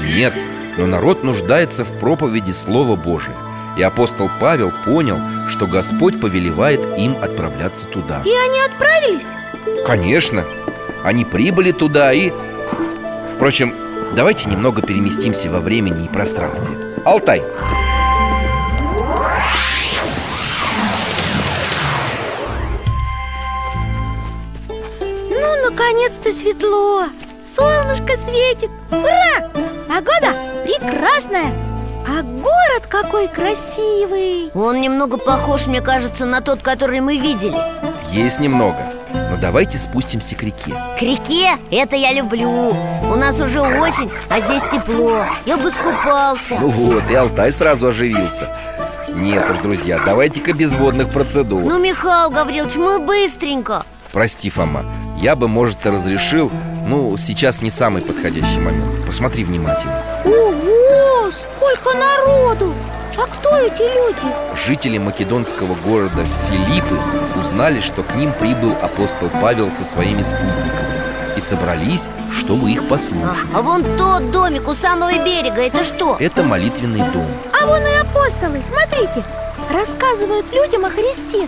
Нет, 0.00 0.34
но 0.76 0.86
народ 0.86 1.24
нуждается 1.24 1.84
в 1.84 1.98
проповеди 1.98 2.52
Слова 2.52 2.96
Божия. 2.96 3.34
И 3.76 3.82
апостол 3.82 4.30
Павел 4.40 4.72
понял, 4.84 5.18
что 5.48 5.66
Господь 5.66 6.20
повелевает 6.20 6.80
им 6.98 7.16
отправляться 7.20 7.86
туда. 7.86 8.22
И 8.24 8.30
они 8.30 8.60
отправились? 8.66 9.26
Конечно, 9.86 10.44
они 11.02 11.24
прибыли 11.24 11.72
туда 11.72 12.12
и... 12.12 12.32
Впрочем, 13.34 13.74
давайте 14.14 14.50
немного 14.50 14.82
переместимся 14.82 15.50
во 15.50 15.60
времени 15.60 16.04
и 16.04 16.08
пространстве. 16.08 16.76
Алтай, 17.04 17.42
наконец-то 25.80 26.32
светло. 26.32 27.04
Солнышко 27.40 28.16
светит. 28.16 28.70
Ура! 28.90 29.48
Погода 29.88 30.36
прекрасная. 30.64 31.52
А 32.06 32.22
город 32.22 32.86
какой 32.88 33.28
красивый. 33.28 34.50
Он 34.54 34.80
немного 34.80 35.16
похож, 35.16 35.66
мне 35.66 35.80
кажется, 35.80 36.26
на 36.26 36.40
тот, 36.40 36.62
который 36.62 37.00
мы 37.00 37.18
видели. 37.18 37.56
Есть 38.10 38.40
немного 38.40 38.78
Но 39.30 39.36
давайте 39.40 39.78
спустимся 39.78 40.34
к 40.34 40.42
реке. 40.42 40.74
К 40.98 41.02
реке? 41.02 41.50
Это 41.70 41.96
я 41.96 42.12
люблю. 42.12 42.74
У 43.10 43.14
нас 43.14 43.38
уже 43.40 43.60
осень, 43.60 44.10
а 44.28 44.40
здесь 44.40 44.62
тепло. 44.72 45.24
Я 45.46 45.56
бы 45.56 45.70
скупался. 45.70 46.56
Ну 46.60 46.68
вот, 46.68 47.08
и 47.10 47.14
Алтай 47.14 47.52
сразу 47.52 47.88
оживился. 47.88 48.48
Нет 49.08 49.48
уж, 49.50 49.58
друзья, 49.58 50.00
давайте-ка 50.04 50.52
без 50.52 50.74
водных 50.74 51.10
процедур. 51.10 51.62
Ну, 51.62 51.78
Михаил 51.78 52.30
Гаврилович, 52.30 52.76
мы 52.76 52.98
быстренько. 53.00 53.84
Прости, 54.12 54.50
Фома, 54.50 54.84
я 55.20 55.36
бы, 55.36 55.48
может, 55.48 55.84
и 55.86 55.90
разрешил 55.90 56.50
Ну, 56.86 57.16
сейчас 57.16 57.62
не 57.62 57.70
самый 57.70 58.02
подходящий 58.02 58.58
момент 58.58 59.04
Посмотри 59.06 59.44
внимательно 59.44 60.02
Ого, 60.24 61.30
сколько 61.30 61.96
народу! 61.96 62.74
А 63.16 63.26
кто 63.26 63.56
эти 63.58 63.82
люди? 63.82 64.34
Жители 64.66 64.98
македонского 64.98 65.74
города 65.74 66.24
Филиппы 66.48 66.98
узнали, 67.38 67.80
что 67.80 68.02
к 68.02 68.14
ним 68.14 68.32
прибыл 68.32 68.72
апостол 68.82 69.28
Павел 69.42 69.70
со 69.70 69.84
своими 69.84 70.22
спутниками 70.22 71.36
И 71.36 71.40
собрались, 71.40 72.08
чтобы 72.38 72.70
их 72.70 72.88
послушать 72.88 73.36
а, 73.54 73.58
а 73.58 73.62
вон 73.62 73.84
тот 73.98 74.30
домик 74.30 74.68
у 74.68 74.74
самого 74.74 75.12
берега, 75.12 75.60
это 75.60 75.84
что? 75.84 76.16
Это 76.18 76.42
молитвенный 76.42 77.00
дом 77.12 77.26
А 77.60 77.66
вон 77.66 77.82
и 77.82 77.94
апостолы, 78.00 78.62
смотрите 78.62 79.22
Рассказывают 79.70 80.46
людям 80.52 80.86
о 80.86 80.90
Христе 80.90 81.46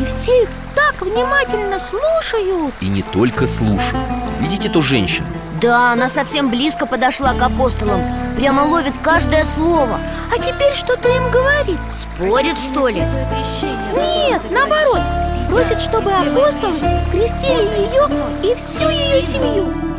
И 0.00 0.04
все 0.06 0.44
их 0.44 0.48
так 0.74 1.02
внимательно 1.02 1.78
слушают. 1.78 2.74
И 2.80 2.88
не 2.88 3.02
только 3.02 3.46
слушают. 3.46 3.96
Видите 4.40 4.70
ту 4.70 4.80
женщину? 4.80 5.26
Да, 5.60 5.92
она 5.92 6.08
совсем 6.08 6.48
близко 6.48 6.86
подошла 6.86 7.34
к 7.34 7.42
апостолам. 7.42 8.02
Прямо 8.36 8.62
ловит 8.62 8.94
каждое 9.02 9.44
слово. 9.44 10.00
А 10.34 10.38
теперь 10.38 10.72
что-то 10.72 11.08
им 11.08 11.30
говорит. 11.30 11.78
Спорит, 11.90 12.56
что 12.56 12.88
ли? 12.88 13.02
Нет, 13.94 14.40
наоборот. 14.50 15.02
Просит, 15.50 15.80
чтобы 15.80 16.10
апостолы 16.10 16.78
крестили 17.10 17.68
ее 17.90 18.08
и 18.42 18.54
всю 18.54 18.88
ее 18.88 19.20
семью 19.20 19.89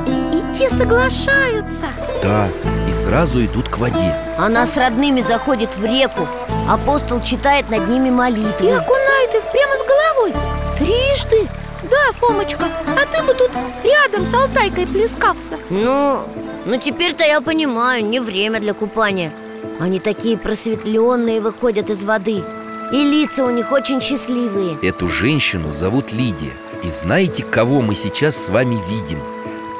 те 0.58 0.70
соглашаются. 0.70 1.88
Да, 2.22 2.48
и 2.90 2.94
сразу 2.94 3.44
идут 3.46 3.70
к 3.70 3.78
воде. 3.78 4.16
Она 4.38 4.66
с 4.66 4.78
родными 4.78 5.22
заходит 5.22 5.76
в 5.78 5.86
реку. 5.86 6.28
Апостол 6.70 7.22
читает 7.22 7.70
над 7.70 7.88
ними 7.88 8.10
молитвы. 8.10 8.68
И 8.68 8.72
окунает 8.72 9.36
их 9.36 9.44
прямо 9.52 9.76
с 9.76 9.84
головой. 9.86 10.34
Трижды. 10.78 11.48
Да, 11.90 12.12
Фомочка, 12.20 12.66
а 12.88 13.16
ты 13.16 13.24
бы 13.24 13.34
тут 13.34 13.52
рядом 13.84 14.30
с 14.30 14.34
Алтайкой 14.34 14.88
плескался. 14.88 15.58
Ну, 15.70 16.20
ну 16.66 16.78
теперь-то 16.78 17.24
я 17.24 17.42
понимаю, 17.42 18.06
не 18.06 18.20
время 18.20 18.60
для 18.60 18.74
купания. 18.74 19.32
Они 19.80 20.00
такие 20.00 20.38
просветленные 20.38 21.42
выходят 21.42 21.90
из 21.90 22.04
воды. 22.04 22.44
И 22.92 22.96
лица 22.96 23.46
у 23.46 23.50
них 23.50 23.72
очень 23.72 24.02
счастливые. 24.02 24.78
Эту 24.82 25.08
женщину 25.08 25.74
зовут 25.74 26.12
Лидия. 26.12 26.54
И 26.84 26.92
знаете, 26.92 27.44
кого 27.44 27.82
мы 27.82 27.96
сейчас 27.96 28.36
с 28.36 28.50
вами 28.50 28.80
видим? 28.90 29.20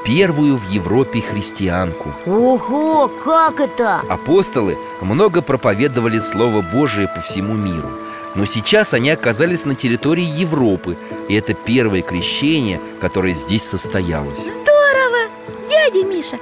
Первую 0.06 0.58
в 0.58 0.68
Европе 0.70 1.22
христианку 1.22 2.14
Ого, 2.26 3.08
как 3.08 3.60
это? 3.60 4.02
Апостолы 4.10 4.76
много 5.00 5.44
проповедовали 5.44 6.18
Слово 6.18 6.62
Божие 6.62 7.08
по 7.08 7.22
всему 7.22 7.54
миру 7.54 7.90
но 8.34 8.46
сейчас 8.46 8.94
они 8.94 9.10
оказались 9.10 9.66
на 9.66 9.76
территории 9.76 10.24
Европы 10.24 10.98
И 11.28 11.36
это 11.36 11.54
первое 11.54 12.02
крещение, 12.02 12.80
которое 13.02 13.34
здесь 13.34 13.64
состоялось 13.64 14.40
Здорово! 14.40 15.30
Дядя 15.70 16.06
Миша, 16.06 16.38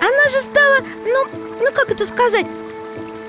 она 0.00 0.28
же 0.30 0.40
стала, 0.40 0.76
ну, 1.04 1.26
ну 1.60 1.70
как 1.72 1.90
это 1.90 2.06
сказать, 2.06 2.46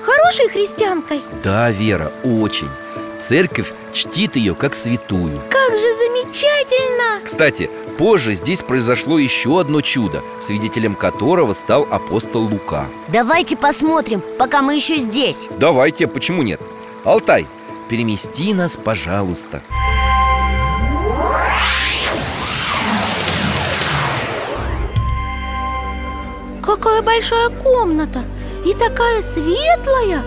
хорошей 0.02 0.48
христианкой 0.48 1.20
Да, 1.44 1.70
Вера, 1.70 2.10
очень 2.24 2.70
Церковь 3.18 3.72
чтит 3.92 4.36
ее 4.36 4.54
как 4.54 4.74
святую. 4.74 5.40
Как 5.50 5.70
же 5.72 5.94
замечательно! 5.94 7.20
Кстати, 7.24 7.70
позже 7.98 8.34
здесь 8.34 8.62
произошло 8.62 9.18
еще 9.18 9.60
одно 9.60 9.80
чудо 9.80 10.22
Свидетелем 10.40 10.94
которого 10.94 11.52
стал 11.54 11.86
апостол 11.90 12.42
Лука. 12.42 12.86
Давайте 13.08 13.56
посмотрим, 13.56 14.22
пока 14.38 14.62
мы 14.62 14.76
еще 14.76 14.96
здесь. 14.96 15.48
Давайте, 15.58 16.06
почему 16.06 16.42
нет? 16.42 16.60
Алтай, 17.04 17.46
перемести 17.88 18.52
нас, 18.52 18.76
пожалуйста. 18.76 19.62
Какая 26.62 27.00
большая 27.00 27.48
комната! 27.48 28.24
И 28.66 28.74
такая 28.74 29.22
светлая 29.22 30.24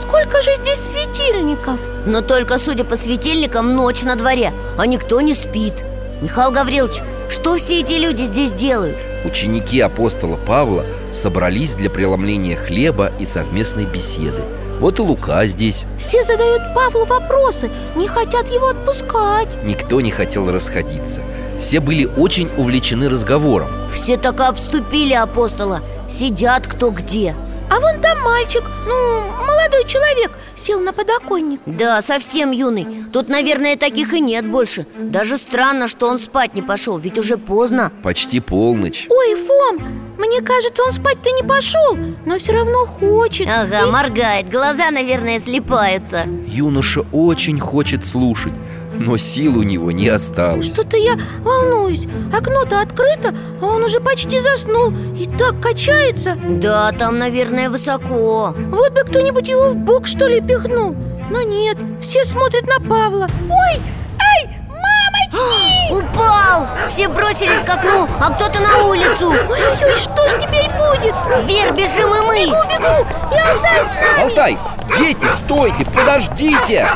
Сколько 0.00 0.42
же 0.42 0.54
здесь 0.56 0.78
светильников? 0.78 1.78
Но 2.06 2.20
только, 2.20 2.58
судя 2.58 2.84
по 2.84 2.96
светильникам, 2.96 3.74
ночь 3.74 4.02
на 4.02 4.16
дворе, 4.16 4.52
а 4.78 4.86
никто 4.86 5.20
не 5.20 5.34
спит. 5.34 5.74
Михаил 6.22 6.50
Гаврилович, 6.50 7.02
что 7.28 7.56
все 7.56 7.80
эти 7.80 7.94
люди 7.94 8.22
здесь 8.22 8.52
делают? 8.52 8.96
Ученики 9.24 9.80
апостола 9.80 10.36
Павла 10.36 10.84
собрались 11.12 11.74
для 11.74 11.90
преломления 11.90 12.56
хлеба 12.56 13.12
и 13.18 13.26
совместной 13.26 13.84
беседы. 13.84 14.40
Вот 14.80 14.98
и 14.98 15.02
Лука 15.02 15.46
здесь. 15.46 15.84
Все 15.98 16.22
задают 16.22 16.62
Павлу 16.74 17.04
вопросы, 17.06 17.70
не 17.96 18.06
хотят 18.06 18.48
его 18.52 18.68
отпускать. 18.68 19.48
Никто 19.64 20.00
не 20.00 20.10
хотел 20.10 20.50
расходиться. 20.50 21.22
Все 21.58 21.80
были 21.80 22.04
очень 22.04 22.50
увлечены 22.56 23.08
разговором. 23.08 23.68
Все 23.92 24.16
так 24.18 24.38
и 24.40 24.42
обступили 24.42 25.14
апостола. 25.14 25.80
Сидят 26.08 26.66
кто 26.66 26.90
где 26.90 27.34
А 27.70 27.80
вон 27.80 28.00
там 28.00 28.20
мальчик, 28.22 28.62
ну, 28.86 29.22
молодой 29.44 29.84
человек 29.86 30.32
Сел 30.56 30.80
на 30.80 30.92
подоконник. 30.92 31.60
Да, 31.66 32.00
совсем 32.00 32.50
юный. 32.50 33.04
Тут, 33.12 33.28
наверное, 33.28 33.76
таких 33.76 34.14
и 34.14 34.20
нет 34.20 34.50
больше. 34.50 34.86
Даже 34.98 35.36
странно, 35.36 35.86
что 35.86 36.08
он 36.08 36.18
спать 36.18 36.54
не 36.54 36.62
пошел 36.62 36.98
Ведь 36.98 37.18
уже 37.18 37.36
поздно. 37.36 37.92
Почти 38.02 38.40
полночь. 38.40 39.06
Ой, 39.10 39.36
Фом, 39.36 40.16
мне 40.18 40.40
кажется, 40.40 40.82
он 40.82 40.92
спать-то 40.92 41.30
не 41.30 41.46
пошел 41.46 41.96
Но 42.24 42.38
все 42.38 42.52
равно 42.52 42.86
хочет. 42.86 43.46
Ага, 43.46 43.90
моргает, 43.90 44.48
глаза, 44.48 44.90
наверное, 44.90 45.38
слепаются 45.38 46.26
Юноша 46.46 47.04
очень 47.12 47.60
хочет 47.60 48.04
слушать 48.04 48.54
но 48.98 49.16
сил 49.16 49.58
у 49.58 49.62
него 49.62 49.90
не 49.92 50.08
осталось. 50.08 50.66
Что-то 50.66 50.96
я 50.96 51.16
волнуюсь. 51.40 52.06
Окно-то 52.32 52.80
открыто, 52.80 53.34
а 53.60 53.66
он 53.66 53.82
уже 53.84 54.00
почти 54.00 54.40
заснул 54.40 54.92
И 55.16 55.26
так 55.38 55.60
качается. 55.60 56.36
Да, 56.36 56.92
там, 56.92 57.18
наверное, 57.18 57.70
высоко. 57.70 58.54
Вот 58.56 58.92
бы 58.92 59.00
кто-нибудь 59.00 59.48
его 59.48 59.70
в 59.70 59.76
бок, 59.76 60.06
что 60.06 60.26
ли, 60.26 60.40
пихнул. 60.40 60.94
Но 61.30 61.42
нет, 61.42 61.76
все 62.00 62.24
смотрят 62.24 62.66
на 62.66 62.78
Павла. 62.88 63.26
Ой, 63.50 63.80
ай, 64.20 64.60
мамочки! 64.68 65.92
Упал! 65.92 66.68
Все 66.88 67.08
бросились 67.08 67.60
к 67.60 67.68
окну, 67.68 68.06
а 68.20 68.32
кто-то 68.32 68.60
на 68.60 68.84
улицу. 68.84 69.30
Ой-ой-ой, 69.30 69.96
что 69.96 70.28
же 70.28 70.36
теперь 70.40 70.70
будет? 70.70 71.14
Вверх 71.44 71.74
бежим 71.74 72.14
и 72.14 72.26
мы. 72.26 72.46
Бегу, 72.46 72.62
бегу, 72.68 73.06
и 73.32 73.38
Алтай 73.38 73.84
с 73.84 73.94
нами. 73.94 74.22
Алтай, 74.22 74.58
дети, 74.96 75.26
стойте, 75.44 75.84
подождите 75.86 76.88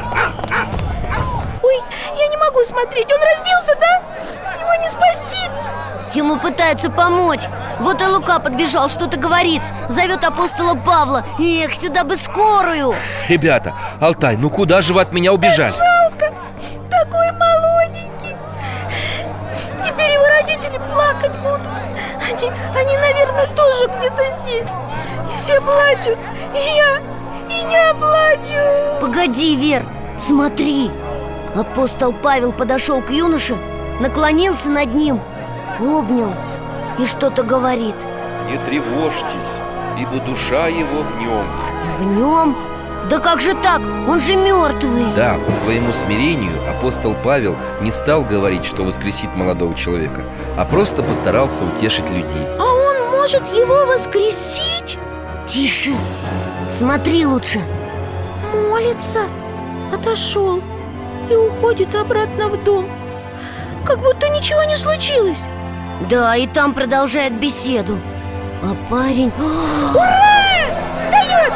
могу 2.60 2.64
смотреть, 2.64 3.10
он 3.12 3.20
разбился, 3.22 3.74
да? 3.80 4.60
Его 4.60 4.74
не 4.82 4.88
спасти. 4.88 6.18
Ему 6.18 6.38
пытаются 6.38 6.90
помочь. 6.90 7.44
Вот 7.78 8.02
и 8.02 8.04
Лука 8.04 8.38
подбежал, 8.38 8.88
что-то 8.88 9.18
говорит. 9.18 9.62
Зовет 9.88 10.24
апостола 10.24 10.74
Павла. 10.74 11.24
Эх, 11.38 11.74
сюда 11.74 12.04
бы 12.04 12.16
скорую. 12.16 12.94
Ребята, 13.28 13.74
Алтай, 14.00 14.36
ну 14.36 14.50
куда 14.50 14.82
же 14.82 14.92
вы 14.92 15.02
от 15.02 15.12
меня 15.12 15.32
убежали? 15.32 15.72
Жалко, 15.72 16.34
такой 16.90 17.30
молоденький. 17.32 18.36
Теперь 19.84 20.10
его 20.10 20.24
родители 20.26 20.78
плакать 20.92 21.36
будут. 21.38 21.66
Они, 22.28 22.50
они, 22.76 22.98
наверное, 22.98 23.46
тоже 23.54 23.88
где-то 23.96 24.22
здесь. 24.42 24.68
И 25.32 25.36
все 25.38 25.60
плачут, 25.60 26.18
и 26.54 26.76
я, 26.76 26.98
и 27.48 27.72
я 27.72 27.94
плачу. 27.94 29.00
Погоди, 29.00 29.56
Вер, 29.56 29.84
смотри 30.18 30.90
Апостол 31.54 32.12
Павел 32.12 32.52
подошел 32.52 33.02
к 33.02 33.10
юноше 33.10 33.56
Наклонился 34.00 34.70
над 34.70 34.94
ним 34.94 35.20
Обнял 35.80 36.32
и 36.98 37.06
что-то 37.06 37.42
говорит. 37.44 37.94
Не 38.50 38.58
тревожьтесь, 38.58 39.52
ибо 39.98 40.18
душа 40.24 40.66
его 40.68 41.02
в 41.02 41.18
нем 41.18 41.46
В 41.98 42.02
нем? 42.02 42.56
Да 43.08 43.18
как 43.18 43.40
же 43.40 43.54
так? 43.54 43.80
Он 44.08 44.20
же 44.20 44.36
мертвый 44.36 45.06
Да, 45.16 45.36
по 45.46 45.52
своему 45.52 45.92
смирению 45.92 46.52
апостол 46.68 47.16
Павел 47.24 47.56
не 47.80 47.90
стал 47.90 48.22
говорить, 48.22 48.64
что 48.66 48.82
воскресит 48.82 49.34
молодого 49.34 49.74
человека 49.74 50.22
А 50.58 50.64
просто 50.64 51.02
постарался 51.02 51.64
утешить 51.64 52.10
людей. 52.10 52.46
А 52.58 52.64
он 52.64 53.10
может 53.10 53.42
его 53.54 53.86
воскресить? 53.86 54.98
Тише, 55.46 55.92
смотри 56.68 57.24
лучше! 57.24 57.60
Молится. 58.52 59.20
Отошел 59.92 60.60
и 61.30 61.36
уходит 61.36 61.94
обратно 61.94 62.48
в 62.48 62.62
дом. 62.64 62.88
Как 63.84 63.98
будто 64.00 64.28
ничего 64.28 64.62
не 64.64 64.76
случилось. 64.76 65.40
Да, 66.08 66.36
и 66.36 66.46
там 66.46 66.74
продолжает 66.74 67.32
беседу. 67.32 67.98
А 68.62 68.74
парень... 68.90 69.32
Встает! 70.94 71.52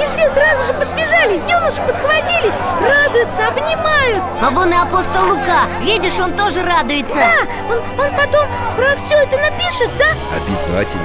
И 0.00 0.06
все 0.06 0.28
сразу 0.28 0.64
же 0.64 0.74
подбежали, 0.74 1.40
юношу 1.50 1.82
подхватили 1.86 2.52
Радуются, 2.80 3.48
обнимают. 3.48 4.22
А 4.40 4.50
вон 4.50 4.70
и 4.70 4.76
апостол 4.76 5.24
Лука. 5.26 5.66
Видишь, 5.80 6.18
он 6.20 6.34
тоже 6.34 6.62
радуется. 6.62 7.16
Да, 7.16 7.74
он, 7.74 7.78
он 7.98 8.16
потом 8.16 8.46
про 8.76 8.94
все 8.96 9.16
это 9.16 9.36
напишет, 9.38 9.90
да? 9.98 10.06
Обязательно. 10.36 11.02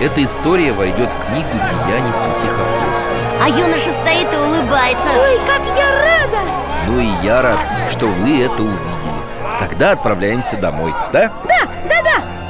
Эта 0.00 0.24
история 0.24 0.72
войдет 0.72 1.10
в 1.10 1.26
книгу 1.26 1.48
«Деяний 1.86 2.12
святых 2.12 2.52
апостолов» 2.52 3.22
А 3.40 3.48
юноша 3.48 3.92
стоит 3.92 4.32
и 4.32 4.36
улыбается. 4.36 5.10
Ой, 5.20 5.38
как 5.46 5.62
я 5.76 5.90
рада! 5.92 6.61
Ну 6.86 7.00
и 7.00 7.06
я 7.24 7.42
рад, 7.42 7.90
что 7.90 8.06
вы 8.06 8.42
это 8.42 8.62
увидели. 8.62 9.22
Тогда 9.58 9.92
отправляемся 9.92 10.56
домой, 10.56 10.92
да? 11.12 11.32
Да, 11.46 11.68
да, 11.88 12.02
да! 12.02 12.42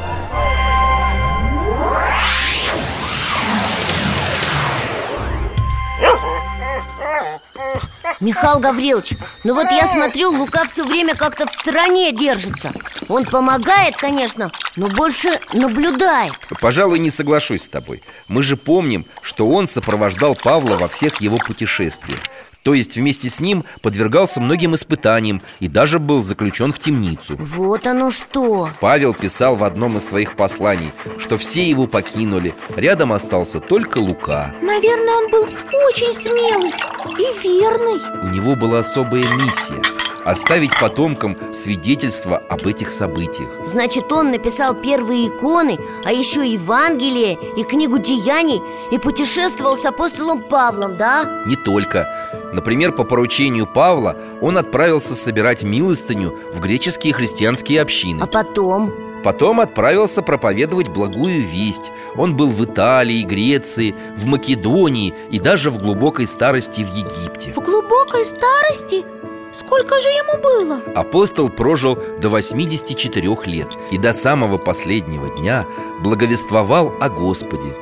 Михаил 8.20 8.60
Гаврилович, 8.60 9.14
ну 9.42 9.54
вот 9.54 9.70
я 9.72 9.88
смотрю, 9.88 10.30
Лука 10.30 10.64
все 10.66 10.84
время 10.84 11.16
как-то 11.16 11.46
в 11.46 11.50
стороне 11.50 12.12
держится 12.12 12.72
Он 13.08 13.24
помогает, 13.24 13.96
конечно, 13.96 14.52
но 14.76 14.86
больше 14.86 15.40
наблюдает. 15.52 16.32
Пожалуй, 16.60 17.00
не 17.00 17.10
соглашусь 17.10 17.64
с 17.64 17.68
тобой. 17.68 18.00
Мы 18.28 18.44
же 18.44 18.56
помним, 18.56 19.06
что 19.22 19.48
он 19.48 19.66
сопровождал 19.66 20.36
Павла 20.36 20.76
во 20.76 20.86
всех 20.86 21.20
его 21.20 21.36
путешествиях 21.36 22.20
то 22.62 22.74
есть 22.74 22.96
вместе 22.96 23.28
с 23.28 23.40
ним 23.40 23.64
подвергался 23.82 24.40
многим 24.40 24.74
испытаниям 24.74 25.42
и 25.60 25.68
даже 25.68 25.98
был 25.98 26.22
заключен 26.22 26.72
в 26.72 26.78
темницу. 26.78 27.36
Вот 27.38 27.86
оно 27.86 28.10
что! 28.10 28.70
Павел 28.80 29.14
писал 29.14 29.56
в 29.56 29.64
одном 29.64 29.96
из 29.96 30.08
своих 30.08 30.36
посланий, 30.36 30.92
что 31.18 31.38
все 31.38 31.68
его 31.68 31.86
покинули 31.86 32.54
Рядом 32.76 33.12
остался 33.12 33.60
только 33.60 33.98
Лука. 33.98 34.54
Наверное, 34.62 35.14
он 35.14 35.30
был 35.30 35.42
очень 35.42 36.12
смелый 36.14 36.72
и 37.18 37.42
верный. 37.42 38.00
У 38.22 38.34
него 38.34 38.56
была 38.56 38.80
особая 38.80 39.22
миссия 39.22 39.80
Оставить 40.24 40.78
потомкам 40.78 41.36
свидетельство 41.52 42.38
об 42.48 42.66
этих 42.66 42.90
событиях 42.90 43.50
Значит, 43.66 44.12
он 44.12 44.30
написал 44.30 44.74
первые 44.74 45.28
иконы, 45.28 45.78
а 46.04 46.12
еще 46.12 46.46
Евангелие 46.46 47.36
и 47.56 47.64
книгу 47.64 47.98
деяний 47.98 48.62
И 48.92 48.98
путешествовал 48.98 49.76
с 49.76 49.84
апостолом 49.84 50.42
Павлом, 50.42 50.96
да? 50.96 51.42
Не 51.46 51.56
только 51.56 52.08
Например, 52.52 52.92
по 52.92 53.04
поручению 53.04 53.66
Павла 53.66 54.16
он 54.40 54.58
отправился 54.58 55.14
собирать 55.14 55.62
милостыню 55.62 56.38
в 56.52 56.60
греческие 56.60 57.14
христианские 57.14 57.80
общины 57.82 58.22
А 58.22 58.26
потом? 58.26 58.92
Потом 59.24 59.60
отправился 59.60 60.22
проповедовать 60.22 60.88
благую 60.88 61.40
весть 61.40 61.90
Он 62.16 62.36
был 62.36 62.48
в 62.48 62.64
Италии, 62.64 63.22
Греции, 63.22 63.94
в 64.16 64.26
Македонии 64.26 65.14
и 65.30 65.40
даже 65.40 65.70
в 65.70 65.78
глубокой 65.78 66.26
старости 66.26 66.82
в 66.82 66.94
Египте 66.94 67.52
В 67.54 67.60
глубокой 67.60 68.24
старости? 68.24 69.04
Сколько 69.52 70.00
же 70.00 70.08
ему 70.08 70.42
было? 70.42 70.82
Апостол 70.94 71.48
прожил 71.50 71.98
до 72.20 72.28
84 72.30 73.36
лет 73.46 73.68
и 73.90 73.98
до 73.98 74.12
самого 74.12 74.58
последнего 74.58 75.28
дня 75.36 75.66
благовествовал 76.00 76.92
о 77.00 77.08
Господе. 77.10 77.74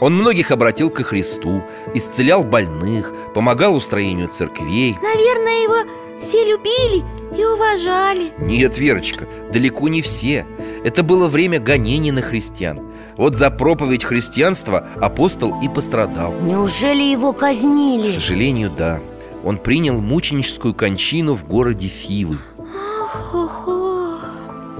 Он 0.00 0.14
многих 0.16 0.50
обратил 0.50 0.90
ко 0.90 1.02
Христу, 1.02 1.62
исцелял 1.94 2.44
больных, 2.44 3.12
помогал 3.34 3.74
устроению 3.74 4.28
церквей. 4.28 4.98
Наверное, 5.02 5.62
его 5.62 5.76
все 6.20 6.44
любили 6.44 7.04
и 7.36 7.44
уважали. 7.44 8.32
Нет, 8.38 8.76
Верочка, 8.76 9.26
далеко 9.52 9.88
не 9.88 10.02
все. 10.02 10.46
Это 10.84 11.02
было 11.02 11.28
время 11.28 11.58
гонений 11.58 12.10
на 12.10 12.22
христиан. 12.22 12.80
Вот 13.16 13.34
за 13.34 13.50
проповедь 13.50 14.04
христианства 14.04 14.88
апостол 15.00 15.60
и 15.62 15.68
пострадал. 15.68 16.34
Неужели 16.40 17.02
его 17.02 17.32
К 17.32 17.38
казнили? 17.38 18.08
сожалению, 18.08 18.70
да 18.70 19.00
Он 19.44 19.58
принял 19.58 20.00
мученическую 20.00 20.74
кончину 20.74 21.34
в 21.34 21.46
городе 21.46 21.88
Фивы. 21.88 22.38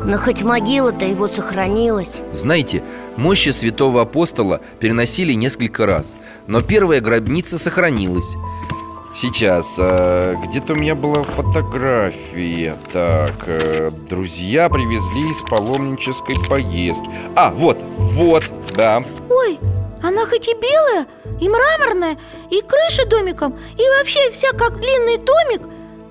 Но 0.04 0.18
хоть 0.18 0.42
могила-то 0.42 1.06
его 1.06 1.28
сохранилась. 1.28 2.20
Знаете, 2.32 2.82
мощи 3.16 3.50
святого 3.50 4.02
апостола 4.02 4.60
переносили 4.78 5.32
несколько 5.32 5.86
раз 5.86 6.14
Но 6.46 6.60
первая 6.60 7.00
гробница 7.00 7.58
сохранилась. 7.58 8.34
Сейчас, 9.16 9.76
э, 9.78 10.34
где-то 10.44 10.72
у 10.72 10.76
меня 10.76 10.96
была 10.96 11.22
фотография. 11.22 12.76
Так, 12.92 13.44
э, 13.46 13.92
друзья 14.10 14.68
привезли 14.68 15.30
из 15.30 15.40
паломнической 15.42 16.34
поездки. 16.48 17.08
А, 17.36 17.52
вот, 17.52 17.80
вот, 17.96 18.42
да. 18.74 19.04
Ой, 19.30 19.60
она 20.04 20.26
хоть 20.26 20.48
и 20.48 20.54
белая, 20.54 21.06
и 21.40 21.48
мраморная, 21.48 22.18
и 22.50 22.60
крыша 22.60 23.06
домиком, 23.06 23.58
и 23.78 23.88
вообще 23.98 24.30
вся 24.30 24.50
как 24.52 24.78
длинный 24.78 25.16
домик 25.16 25.62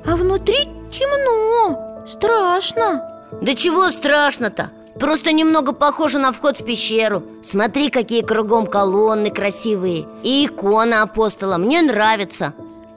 А 0.06 0.16
внутри 0.16 0.68
темно, 0.92 2.04
страшно. 2.08 3.30
Да 3.42 3.54
чего 3.54 3.92
страшно-то? 3.92 4.72
Просто 5.00 5.32
немного 5.32 5.74
похоже 5.74 6.18
на 6.18 6.32
вход 6.32 6.60
в 6.60 6.66
пещеру. 6.66 7.24
Смотри, 7.44 7.90
какие 7.90 8.22
кругом 8.22 8.68
колонны 8.68 9.32
красивые 9.32 10.08
И 10.24 10.46
икона 10.46 11.04
апостола, 11.04 11.58
мне 11.58 11.82
нравится. 11.82 12.54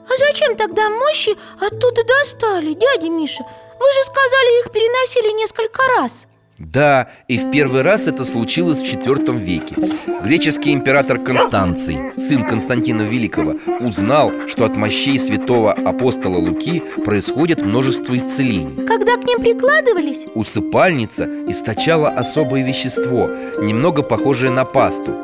А 0.09 0.17
зачем 0.17 0.55
тогда 0.55 0.89
мощи 0.89 1.35
оттуда 1.59 2.03
достали, 2.03 2.73
дядя 2.73 3.09
Миша? 3.09 3.43
Вы 3.79 3.85
же 3.93 4.03
сказали, 4.03 4.61
их 4.61 4.71
переносили 4.71 5.31
несколько 5.37 5.81
раз 5.97 6.27
Да, 6.59 7.09
и 7.27 7.37
в 7.37 7.51
первый 7.51 7.83
раз 7.83 8.07
это 8.07 8.23
случилось 8.23 8.81
в 8.81 8.83
IV 8.83 9.37
веке. 9.37 9.75
Греческий 10.23 10.73
император 10.73 11.19
Констанций, 11.19 11.99
сын 12.17 12.43
Константина 12.43 13.03
Великого 13.03 13.55
Узнал, 13.79 14.31
что 14.47 14.65
от 14.65 14.75
мощей 14.75 15.19
святого 15.19 15.71
апостола 15.71 16.37
Луки 16.37 16.81
происходит 17.05 17.61
множество 17.61 18.17
исцелений. 18.17 18.85
Когда 18.85 19.17
к 19.17 19.25
ним 19.25 19.39
прикладывались? 19.39 20.25
Усыпальница 20.33 21.29
источала 21.47 22.09
особое 22.09 22.65
вещество, 22.65 23.29
немного 23.61 24.01
похожее 24.01 24.49
на 24.49 24.65
пасту. 24.65 25.15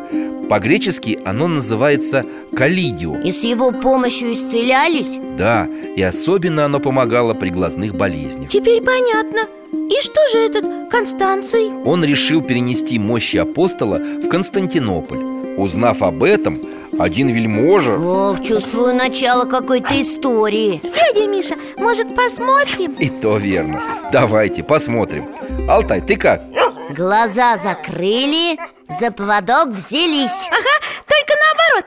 По-гречески 0.49 1.19
оно 1.25 1.47
называется 1.47 2.25
калидио 2.55 3.15
И 3.21 3.31
с 3.31 3.43
его 3.43 3.71
помощью 3.71 4.33
исцелялись? 4.33 5.17
Да, 5.37 5.67
и 5.95 6.01
особенно 6.01 6.65
оно 6.65 6.79
помогало 6.79 7.33
при 7.33 7.49
глазных 7.49 7.95
болезнях. 7.95 8.49
Теперь 8.49 8.83
понятно 8.83 9.47
И 9.93 10.01
что 10.01 10.19
же 10.31 10.39
этот 10.39 10.89
Констанций? 10.89 11.71
Он 11.85 12.03
решил 12.03 12.41
перенести 12.41 12.97
мощи 12.97 13.37
апостола 13.37 13.99
в 13.99 14.27
Константинополь 14.27 15.23
Узнав 15.55 16.01
об 16.01 16.23
этом, 16.23 16.59
один 16.99 17.27
вельможа 17.27 17.95
Ох, 17.95 18.41
чувствую 18.43 18.95
начало 18.95 19.45
какой-то 19.45 20.01
истории 20.01 20.81
Дядя 20.81 21.27
Миша, 21.27 21.53
может 21.77 22.15
посмотрим? 22.15 22.93
И 22.93 23.09
то 23.09 23.37
верно 23.37 23.83
Давайте 24.11 24.63
посмотрим 24.63 25.29
Алтай, 25.69 26.01
ты 26.01 26.15
как? 26.15 26.41
Глаза 26.89 27.57
закрыли, 27.57 28.57
за 28.99 29.11
поводок 29.11 29.67
взялись 29.67 30.47
Ага, 30.49 30.75
только 31.05 31.33
наоборот 31.43 31.85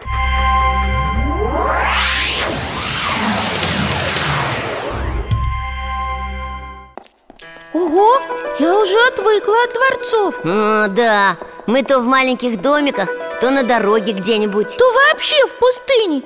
Ого, 7.77 8.11
я 8.59 8.79
уже 8.79 8.97
отвыкла 9.09 9.57
от 9.65 9.75
дворцов. 9.75 10.41
О, 10.45 10.89
да, 10.89 11.37
мы 11.67 11.83
то 11.83 12.01
в 12.01 12.07
маленьких 12.07 12.63
домиках, 12.63 13.11
то 13.41 13.51
на 13.51 13.65
дороге 13.65 14.13
где-нибудь. 14.13 14.77
То 14.79 14.93
вообще 14.93 15.37
в 15.47 15.59
пустыне. 15.59 16.23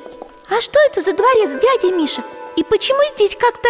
А 0.48 0.60
что 0.60 0.78
это 0.86 1.00
за 1.00 1.12
дворец, 1.12 1.50
дядя 1.60 1.92
Миша? 1.92 2.22
И 2.54 2.62
почему 2.62 3.00
здесь 3.16 3.36
как-то 3.36 3.68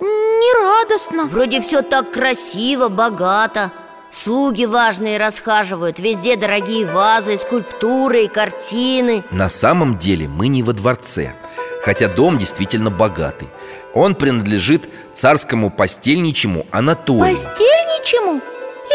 нерадостно? 0.00 1.26
Вроде 1.26 1.60
все 1.60 1.82
так 1.82 2.10
красиво, 2.10 2.88
богато. 2.88 3.70
Слуги 4.10 4.64
важные 4.64 5.18
расхаживают 5.18 5.98
Везде 5.98 6.36
дорогие 6.36 6.86
вазы, 6.86 7.36
скульптуры 7.36 8.24
и 8.24 8.28
картины. 8.28 9.24
На 9.30 9.48
самом 9.48 9.98
деле 9.98 10.28
мы 10.28 10.46
не 10.46 10.62
во 10.62 10.72
дворце 10.72 11.34
Хотя 11.82 12.08
дом 12.08 12.38
действительно 12.38 12.90
богатый 12.90 13.48
Он 13.94 14.14
принадлежит 14.14 14.88
царскому 15.14 15.70
постельничему 15.70 16.66
Анатолию. 16.70 17.34
Постельничему? 17.34 18.40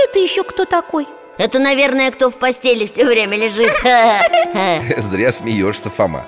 Это 0.07 0.19
еще 0.19 0.43
кто 0.43 0.65
такой? 0.65 1.07
Это, 1.37 1.57
наверное, 1.57 2.11
кто 2.11 2.29
в 2.29 2.37
постели 2.37 2.85
все 2.85 3.05
время 3.05 3.37
лежит. 3.37 3.71
Зря 5.01 5.31
смеешься, 5.31 5.89
Фома. 5.89 6.25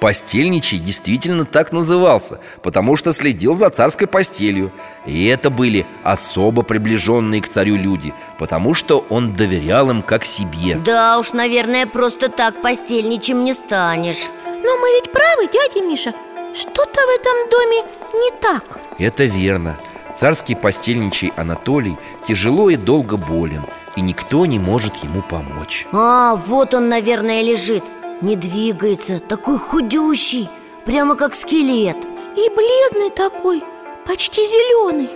Постельничий 0.00 0.78
действительно 0.78 1.44
так 1.44 1.72
назывался 1.72 2.38
Потому 2.62 2.94
что 2.94 3.12
следил 3.12 3.56
за 3.56 3.68
царской 3.68 4.06
постелью. 4.06 4.72
И 5.06 5.26
это 5.26 5.50
были 5.50 5.86
особо 6.04 6.62
приближенные 6.62 7.42
к 7.42 7.48
царю 7.48 7.74
люди 7.74 8.14
Потому 8.38 8.74
что 8.74 9.04
он 9.10 9.34
доверял 9.34 9.90
им 9.90 10.02
как 10.02 10.24
себе. 10.24 10.76
Да 10.76 11.18
уж, 11.18 11.32
наверное, 11.32 11.84
просто 11.86 12.28
так 12.28 12.62
постельничем 12.62 13.42
не 13.42 13.52
станешь. 13.52 14.30
Но 14.46 14.76
мы 14.76 14.88
ведь 14.92 15.10
правы, 15.12 15.48
дядя 15.52 15.84
Миша 15.84 16.14
Что-то 16.54 17.00
в 17.00 17.20
этом 17.20 17.50
доме 17.50 17.82
не 18.14 18.30
так. 18.40 18.64
Это 18.98 19.24
верно. 19.24 19.78
Царский 20.14 20.54
постельничий 20.54 21.32
Анатолий 21.36 21.96
тяжело 22.26 22.70
и 22.70 22.76
долго 22.76 23.16
болен 23.16 23.64
И 23.94 24.00
никто 24.00 24.46
не 24.46 24.58
может 24.58 24.96
ему 24.96 25.22
помочь. 25.22 25.86
А, 25.92 26.34
вот 26.34 26.74
он, 26.74 26.88
наверное, 26.88 27.42
лежит. 27.42 27.84
Не 28.20 28.34
двигается, 28.34 29.20
такой 29.20 29.58
худющий 29.58 30.48
Прямо 30.84 31.14
как 31.14 31.34
скелет. 31.34 31.96
И 32.36 32.48
бледный 32.50 33.10
такой, 33.10 33.62
почти 34.06 34.44
зеленый 34.44 35.10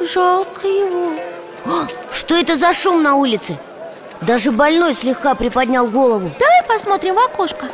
Жалко 0.00 0.66
его. 0.66 1.12
А, 1.66 1.86
Что 2.10 2.34
это 2.34 2.56
за 2.56 2.72
шум 2.72 3.02
на 3.02 3.14
улице? 3.14 3.56
Даже 4.22 4.50
больной 4.50 4.94
слегка 4.94 5.34
приподнял 5.34 5.86
голову. 5.86 6.30
Давай 6.38 6.62
посмотрим 6.66 7.14
в 7.14 7.18
окошко 7.18 7.66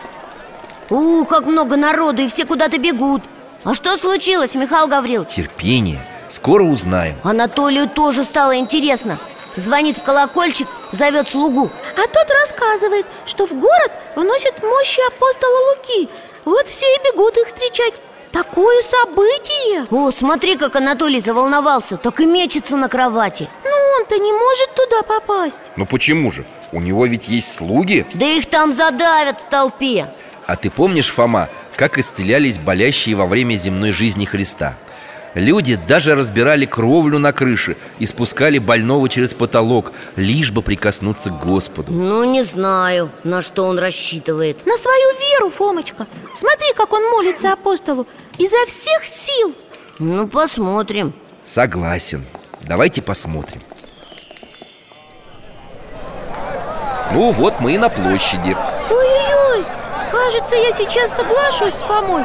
У, 0.90 1.24
как 1.24 1.46
много 1.46 1.76
народу, 1.76 2.22
и 2.22 2.28
все 2.28 2.44
куда-то 2.44 2.78
бегут. 2.78 3.22
А 3.64 3.74
что 3.74 3.96
случилось, 3.96 4.54
Михаил 4.54 4.86
Гаврилович? 4.86 5.30
Терпение, 5.34 6.00
скоро 6.28 6.62
узнаем. 6.62 7.16
Анатолию 7.24 7.88
тоже 7.88 8.22
стало 8.22 8.56
интересно. 8.56 9.18
Звонит 9.56 9.98
в 9.98 10.02
колокольчик, 10.02 10.68
зовет 10.92 11.28
слугу. 11.28 11.70
А 11.96 12.06
тот 12.06 12.30
рассказывает, 12.40 13.06
что 13.24 13.46
в 13.46 13.52
город 13.52 13.90
вносят 14.14 14.62
мощи 14.62 15.00
апостола 15.08 15.70
Луки. 15.70 16.08
Вот 16.44 16.68
все 16.68 16.86
и 16.86 16.98
бегут 17.10 17.36
их 17.38 17.46
встречать. 17.48 17.94
Такое 18.30 18.82
событие! 18.82 19.86
О, 19.90 20.10
смотри, 20.10 20.56
как 20.56 20.76
Анатолий 20.76 21.20
заволновался. 21.20 21.96
Так 21.96 22.20
и 22.20 22.26
мечется 22.26 22.76
на 22.76 22.88
кровати. 22.88 23.48
Но 23.64 23.70
он-то 23.98 24.18
не 24.18 24.30
может 24.30 24.74
туда 24.74 25.02
попасть. 25.02 25.62
Ну 25.76 25.86
почему 25.86 26.30
же? 26.30 26.44
У 26.70 26.80
него 26.80 27.06
ведь 27.06 27.28
есть 27.28 27.54
слуги. 27.54 28.06
Да 28.12 28.26
их 28.26 28.46
там 28.50 28.74
задавят 28.74 29.40
в 29.40 29.44
толпе 29.48 30.06
А 30.46 30.56
ты 30.56 30.70
помнишь, 30.70 31.10
Фома, 31.10 31.48
как 31.76 31.98
исцелялись 31.98 32.58
болящие 32.58 33.16
во 33.16 33.26
время 33.26 33.54
земной 33.54 33.92
жизни 33.92 34.24
Христа? 34.24 34.76
Люди 35.34 35.78
даже 35.86 36.14
разбирали 36.14 36.64
кровлю 36.64 37.18
на 37.18 37.32
крыше 37.32 37.76
и 37.98 38.06
спускали 38.06 38.58
больного 38.58 39.06
через 39.10 39.34
потолок, 39.34 39.92
лишь 40.16 40.50
бы 40.50 40.62
прикоснуться 40.62 41.30
к 41.30 41.44
Господу. 41.44 41.92
Ну, 41.92 42.24
не 42.24 42.42
знаю, 42.42 43.10
на 43.22 43.42
что 43.42 43.66
он 43.66 43.78
рассчитывает 43.78 44.64
На 44.64 44.76
свою 44.78 45.08
веру, 45.18 45.50
Фомочка 45.50 46.06
Смотри, 46.34 46.68
как 46.74 46.92
он 46.94 47.02
молится 47.10 47.52
апостолу 47.52 48.06
Изо 48.38 48.56
всех 48.66 49.04
сил 49.04 49.54
Ну, 49.98 50.26
посмотрим 50.26 51.12
Согласен. 51.44 52.24
Давайте 52.62 53.02
посмотрим. 53.02 53.60
Ну 57.12 57.30
вот 57.30 57.60
мы 57.60 57.74
и 57.74 57.78
на 57.78 57.88
площади. 57.88 58.56
Ой-ой-ой, 58.90 59.25
кажется, 60.26 60.56
я 60.56 60.72
сейчас 60.72 61.10
соглашусь 61.16 61.74
с 61.74 61.82
Фомой. 61.82 62.24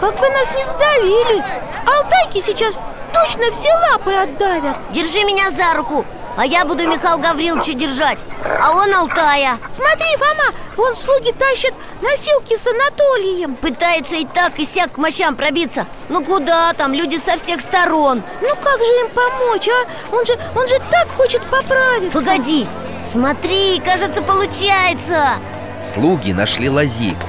Как 0.00 0.18
бы 0.18 0.28
нас 0.28 0.50
не 0.56 0.64
сдавили. 0.64 1.44
Алтайки 1.86 2.40
сейчас 2.40 2.74
точно 3.12 3.52
все 3.52 3.68
лапы 3.90 4.12
отдавят. 4.12 4.76
Держи 4.90 5.22
меня 5.24 5.50
за 5.50 5.74
руку, 5.74 6.06
а 6.36 6.46
я 6.46 6.64
буду 6.64 6.88
Михаила 6.88 7.18
Гавриловича 7.18 7.74
держать. 7.74 8.18
А 8.60 8.72
он 8.72 8.92
Алтая. 8.94 9.58
Смотри, 9.74 10.06
Фома, 10.16 10.54
вон 10.76 10.96
слуги 10.96 11.32
тащат 11.32 11.74
носилки 12.00 12.56
с 12.56 12.66
Анатолием. 12.66 13.54
Пытается 13.56 14.16
и 14.16 14.24
так, 14.24 14.58
и 14.58 14.64
сяк 14.64 14.92
к 14.92 14.98
мощам 14.98 15.36
пробиться. 15.36 15.86
Ну 16.08 16.24
куда 16.24 16.72
там, 16.72 16.94
люди 16.94 17.16
со 17.16 17.36
всех 17.36 17.60
сторон. 17.60 18.22
Ну 18.40 18.48
как 18.62 18.78
же 18.78 18.92
им 19.00 19.10
помочь, 19.10 19.68
а? 19.68 20.16
Он 20.16 20.24
же, 20.24 20.38
он 20.56 20.66
же 20.68 20.78
так 20.90 21.06
хочет 21.18 21.42
поправиться. 21.42 22.18
Погоди, 22.18 22.66
смотри, 23.04 23.78
кажется, 23.84 24.22
получается. 24.22 25.34
Слуги 25.78 26.32
нашли 26.32 26.70
лазейку. 26.70 27.26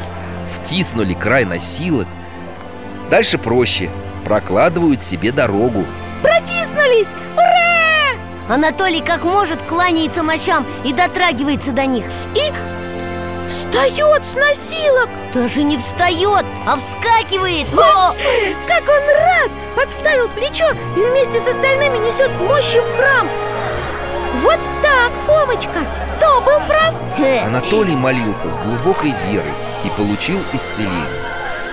Втиснули 0.64 1.14
край 1.14 1.45
носилок. 1.45 2.07
Дальше 3.09 3.38
проще. 3.38 3.89
Прокладывают 4.24 5.01
себе 5.01 5.32
дорогу. 5.32 5.86
Протиснулись! 6.22 7.09
Ура! 7.36 8.53
Анатолий 8.53 9.01
как 9.01 9.24
может 9.24 9.61
кланяется 9.64 10.24
мощам 10.24 10.66
и 10.86 10.93
дотрагивается 10.93 11.74
до 11.74 11.86
них 11.86 12.05
И 12.36 12.51
встает 13.49 14.26
с 14.26 14.36
носилок 14.36 15.09
Даже 15.34 15.64
не 15.64 15.78
встает, 15.78 16.45
а 16.66 16.78
вскакивает 16.78 17.68
О! 17.74 18.16
Как 18.68 18.84
он 18.84 19.09
рад! 19.18 19.51
Подставил 19.76 20.30
плечо 20.30 20.66
и 20.95 20.99
вместе 20.99 21.39
с 21.39 21.47
остальными 21.47 21.97
несет 21.97 22.32
мощи 22.39 22.80
в 22.80 22.97
храм 22.97 23.28
Вот 24.43 24.59
так, 24.81 25.11
Фомочка! 25.25 25.79
Кто 26.17 26.41
был 26.41 26.57
прав? 26.67 26.93
Анатолий 27.45 27.95
молился 27.95 28.49
с 28.49 28.57
глубокой 28.57 29.13
верой 29.29 29.53
и 29.85 29.89
получил 29.97 30.39
исцеление. 30.53 31.07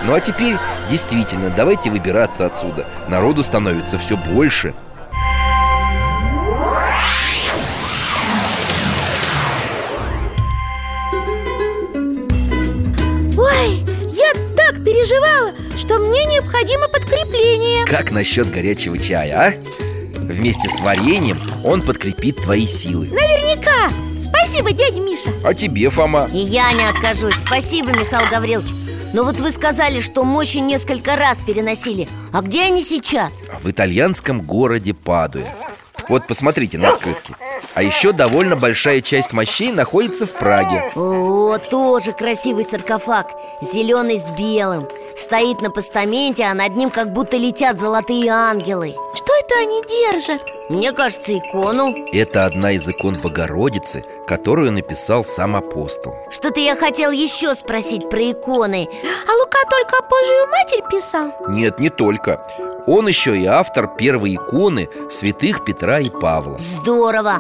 Ну 0.05 0.15
а 0.15 0.21
теперь 0.21 0.57
действительно 0.89 1.51
давайте 1.51 1.91
выбираться 1.91 2.47
отсюда. 2.47 2.87
Народу 3.09 3.43
становится 3.43 3.99
все 3.99 4.17
больше. 4.17 4.75
Ой, 13.37 13.85
я 14.11 14.33
так 14.57 14.85
переживала, 14.85 15.53
что 15.77 15.99
мне 15.99 16.25
необходимо 16.27 16.89
подкрепление 16.89 17.85
Как 17.87 18.11
насчет 18.11 18.51
горячего 18.51 18.99
чая, 18.99 19.55
а? 19.57 19.90
Вместе 20.31 20.69
с 20.69 20.79
вареньем 20.81 21.41
он 21.65 21.83
подкрепит 21.83 22.37
твои 22.43 22.67
силы. 22.67 23.07
Наверняка 23.09 23.93
Спасибо, 24.21 24.73
дядя 24.73 25.01
Миша 25.01 25.31
А 25.43 25.55
тебе, 25.55 25.91
Фома? 25.91 26.29
И 26.33 26.39
я 26.39 26.73
не 26.73 26.85
откажусь 26.85 27.35
Спасибо, 27.35 27.91
Михаил 27.91 28.31
Гаврилович 28.31 28.71
Но 29.13 29.25
вот 29.25 29.41
вы 29.41 29.51
сказали, 29.51 30.01
что 30.01 30.23
мощи 30.23 30.59
несколько 30.59 31.17
раз 31.17 31.39
переносили 31.39 32.09
А 32.33 32.43
где 32.43 32.63
они 32.63 32.83
сейчас? 32.85 33.43
В 33.61 33.69
итальянском 33.71 34.41
городе 34.41 34.95
Падуя. 34.95 35.53
Вот 36.09 36.27
посмотрите 36.27 36.79
на 36.79 36.91
открытке. 36.91 37.35
А 37.75 37.83
еще 37.83 38.13
довольно 38.13 38.57
большая 38.57 39.01
часть 39.01 39.33
мощей 39.33 39.71
находится 39.71 40.27
в 40.27 40.33
Праге. 40.33 40.91
О, 40.97 41.59
тоже 41.59 42.13
красивый 42.13 42.65
саркофаг 42.65 43.29
Зеленый 43.63 44.19
с 44.19 44.29
белым 44.29 44.89
Стоит 45.17 45.61
на 45.61 45.71
постаменте, 45.71 46.45
а 46.45 46.55
над 46.55 46.77
ним 46.77 46.91
как 46.91 47.13
будто 47.13 47.37
летят 47.37 47.79
золотые 47.79 48.31
ангелы 48.31 48.95
Что 49.51 49.59
они 49.59 49.83
держат? 49.83 50.43
Мне 50.69 50.93
кажется, 50.93 51.37
икону 51.37 51.93
Это 52.13 52.45
одна 52.45 52.71
из 52.71 52.89
икон 52.89 53.21
Богородицы, 53.21 54.05
которую 54.25 54.71
написал 54.71 55.25
сам 55.25 55.57
апостол. 55.57 56.15
Что-то 56.31 56.61
я 56.61 56.77
хотел 56.77 57.11
еще 57.11 57.57
спросить 57.57 58.09
про 58.09 58.31
иконы 58.31 58.89
А 58.89 59.33
Лука 59.33 59.59
только 59.69 60.05
Божию 60.09 60.47
Матерь 60.53 60.85
писал? 60.89 61.33
Нет, 61.49 61.81
не 61.81 61.91
только. 61.91 62.47
Он 62.87 63.09
еще 63.09 63.37
и 63.37 63.45
автор 63.45 63.89
первой 63.89 64.37
иконы 64.37 64.89
святых 65.11 65.65
Петра 65.65 65.99
и 65.99 66.11
Павла. 66.11 66.57
Здорово 66.61 67.39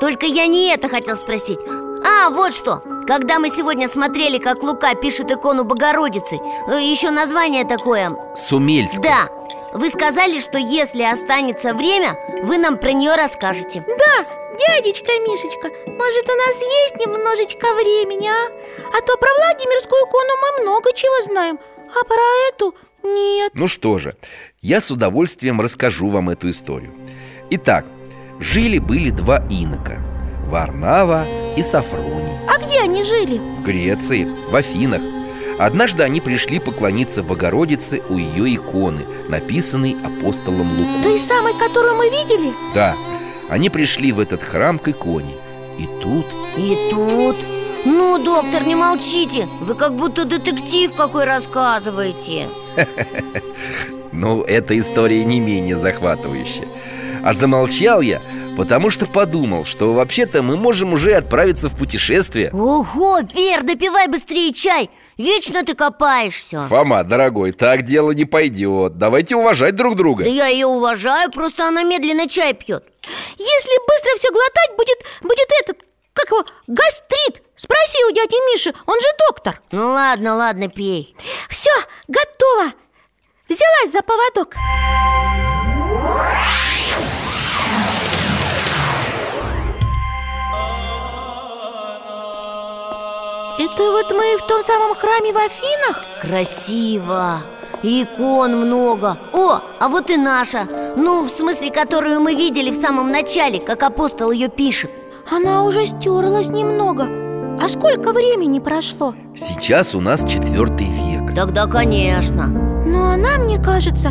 Только 0.00 0.26
я 0.26 0.46
не 0.48 0.74
это 0.74 0.90
хотел 0.90 1.16
спросить 1.16 1.58
А, 2.06 2.28
вот 2.28 2.52
что 2.52 2.82
Когда 3.06 3.38
мы 3.38 3.48
сегодня 3.48 3.88
смотрели, 3.88 4.36
как 4.36 4.62
Лука 4.62 4.94
пишет 4.96 5.30
икону 5.30 5.64
Богородицы 5.64 6.36
э, 6.70 6.82
Еще 6.82 7.10
название 7.10 7.64
такое 7.64 8.14
Сумельская. 8.34 9.02
Да, 9.02 9.37
вы 9.74 9.90
сказали, 9.90 10.40
что 10.40 10.58
если 10.58 11.02
останется 11.02 11.74
время, 11.74 12.18
вы 12.42 12.58
нам 12.58 12.78
про 12.78 12.92
нее 12.92 13.14
расскажете 13.14 13.84
Да, 13.86 14.24
дядечка 14.58 15.10
Мишечка, 15.22 15.68
может 15.86 16.28
у 16.28 16.36
нас 16.36 16.60
есть 16.60 16.96
немножечко 17.06 17.66
времени, 17.74 18.28
а? 18.28 18.96
А 18.96 19.00
то 19.02 19.16
про 19.16 19.28
Владимирскую 19.38 20.02
икону 20.06 20.32
мы 20.42 20.62
много 20.62 20.92
чего 20.94 21.22
знаем, 21.24 21.58
а 21.88 22.04
про 22.04 22.48
эту 22.50 22.74
нет 23.02 23.52
Ну 23.54 23.68
что 23.68 23.98
же, 23.98 24.16
я 24.60 24.80
с 24.80 24.90
удовольствием 24.90 25.60
расскажу 25.60 26.08
вам 26.08 26.30
эту 26.30 26.48
историю. 26.50 26.92
Итак, 27.50 27.84
жили-были 28.40 29.10
два 29.10 29.38
инока 29.50 29.98
Варнава 30.46 31.26
и 31.56 31.62
Сафроний 31.62 32.38
А 32.48 32.58
где 32.58 32.80
они 32.80 33.02
жили? 33.02 33.38
в 33.38 33.62
Греции, 33.62 34.26
в 34.50 34.54
Афинах. 34.56 35.02
Однажды 35.58 36.04
они 36.04 36.20
пришли 36.20 36.60
поклониться 36.60 37.22
Богородице 37.22 38.00
у 38.08 38.16
ее 38.16 38.54
иконы, 38.54 39.04
написанной 39.28 39.96
апостолом 40.04 40.70
Лукой. 40.78 41.02
Той 41.02 41.18
самой, 41.18 41.52
которую 41.58 41.96
мы 41.96 42.08
видели? 42.08 42.52
Да, 42.74 42.94
они 43.50 43.68
пришли 43.68 44.12
в 44.12 44.20
этот 44.20 44.42
храм 44.42 44.78
к 44.78 44.88
иконе. 44.88 45.36
И 45.78 45.86
тут 46.00 46.26
И 46.56 46.88
тут... 46.90 47.36
Ну, 47.84 48.18
доктор, 48.18 48.66
не 48.66 48.74
молчите 48.74 49.46
Вы 49.60 49.76
как 49.76 49.94
будто 49.94 50.24
детектив 50.24 50.92
какой 50.94 51.24
рассказываете 51.24 52.48
Ну, 54.12 54.42
эта 54.42 54.76
история 54.78 55.22
не 55.24 55.38
менее 55.38 55.76
захватывающая 55.76 56.66
А 57.22 57.32
замолчал 57.34 58.00
я, 58.00 58.20
потому 58.58 58.90
что 58.90 59.06
подумал, 59.06 59.64
что 59.64 59.94
вообще-то 59.94 60.42
мы 60.42 60.56
можем 60.56 60.92
уже 60.92 61.14
отправиться 61.14 61.68
в 61.68 61.76
путешествие. 61.76 62.50
Ого, 62.52 63.20
Вер, 63.32 63.62
допивай 63.62 64.08
быстрее 64.08 64.52
чай. 64.52 64.90
Вечно 65.16 65.64
ты 65.64 65.74
копаешься. 65.74 66.66
Фома, 66.68 67.04
дорогой, 67.04 67.52
так 67.52 67.84
дело 67.84 68.10
не 68.10 68.24
пойдет. 68.24 68.98
Давайте 68.98 69.36
уважать 69.36 69.76
друг 69.76 69.96
друга. 69.96 70.24
Да 70.24 70.30
я 70.30 70.48
ее 70.48 70.66
уважаю, 70.66 71.30
просто 71.30 71.68
она 71.68 71.84
медленно 71.84 72.28
чай 72.28 72.52
пьет 72.52 72.84
Если 73.36 73.86
быстро 73.86 74.18
все 74.18 74.30
глотать, 74.32 74.76
будет, 74.76 74.98
будет 75.22 75.48
этот, 75.60 75.84
как 76.12 76.28
его, 76.28 76.44
гастрит. 76.66 77.42
Спроси 77.54 78.04
у 78.10 78.12
дяди 78.12 78.52
Миши, 78.52 78.74
он 78.86 79.00
же 79.00 79.08
доктор. 79.28 79.60
Ну 79.70 79.88
ладно, 79.92 80.34
ладно, 80.34 80.68
пей. 80.68 81.14
Все, 81.48 81.70
готово. 82.08 82.72
Взялась 83.48 83.92
за 83.92 84.02
поводок 84.02 84.56
Это 93.58 93.90
вот 93.90 94.10
мы 94.12 94.36
в 94.36 94.46
том 94.46 94.62
самом 94.62 94.94
храме 94.94 95.32
в 95.32 95.36
Афинах? 95.36 96.04
Красиво. 96.20 97.38
Икон 97.82 98.56
много. 98.56 99.18
О, 99.32 99.60
а 99.80 99.88
вот 99.88 100.10
и 100.10 100.16
наша. 100.16 100.60
Ну, 100.96 101.24
в 101.24 101.28
смысле, 101.28 101.72
которую 101.72 102.20
мы 102.20 102.34
видели 102.34 102.70
в 102.70 102.76
самом 102.76 103.10
начале 103.10 103.60
Как 103.60 103.82
апостол 103.82 104.30
ее 104.30 104.48
пишет. 104.48 104.90
Она 105.30 105.64
уже 105.64 105.86
стерлась 105.86 106.46
немного. 106.46 107.08
А 107.60 107.68
сколько 107.68 108.12
времени 108.12 108.60
прошло? 108.60 109.14
Сейчас 109.36 109.94
у 109.96 110.00
нас 110.00 110.22
четвертый 110.22 110.86
век. 110.86 111.34
Тогда, 111.34 111.66
конечно. 111.66 112.46
Но 112.46 113.10
она, 113.10 113.38
мне 113.38 113.60
кажется, 113.60 114.10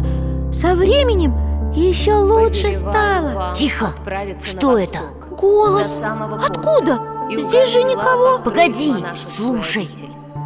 со 0.52 0.76
временем 0.76 1.74
еще 1.74 2.16
лучше 2.16 2.74
стала. 2.74 3.54
Тихо. 3.56 3.94
Что 4.44 4.78
это? 4.78 5.00
Голос. 5.32 6.04
Откуда? 6.46 7.17
Здесь 7.30 7.70
же 7.70 7.84
никого. 7.84 8.40
Погоди, 8.40 8.94
слушай. 9.26 9.90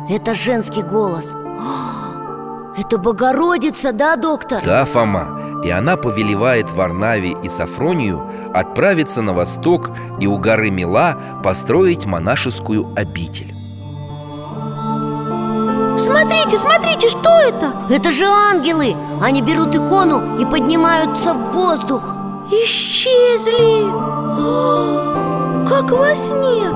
Это 0.10 0.34
женский 0.36 0.82
голос. 0.82 1.34
А, 1.34 2.74
Это 2.78 2.98
Богородица, 2.98 3.92
да, 3.92 4.16
доктор? 4.16 4.64
Да, 4.66 4.86
Фома. 4.86 5.62
И 5.64 5.70
она 5.70 5.96
повелевает 5.96 6.72
Варнаве 6.72 7.36
и 7.44 7.50
Сафронию 7.50 8.28
Отправиться 8.54 9.22
на 9.22 9.32
восток 9.32 9.92
и 10.20 10.26
у 10.26 10.38
горы 10.40 10.72
Мила 10.72 11.16
Построить 11.44 12.06
монашескую 12.06 12.88
обитель. 12.96 13.54
Смотрите, 16.00 16.58
смотрите, 16.58 17.10
что 17.10 17.30
это? 17.30 17.72
Это 17.92 18.12
же 18.12 18.26
ангелы. 18.26 18.96
Они 19.22 19.42
берут 19.44 19.76
икону 19.76 20.40
и 20.40 20.46
поднимаются 20.46 21.34
в 21.34 21.52
воздух. 21.54 22.02
Исчезли 22.52 23.86
Как 25.72 25.90
во 25.90 26.14
сне. 26.14 26.68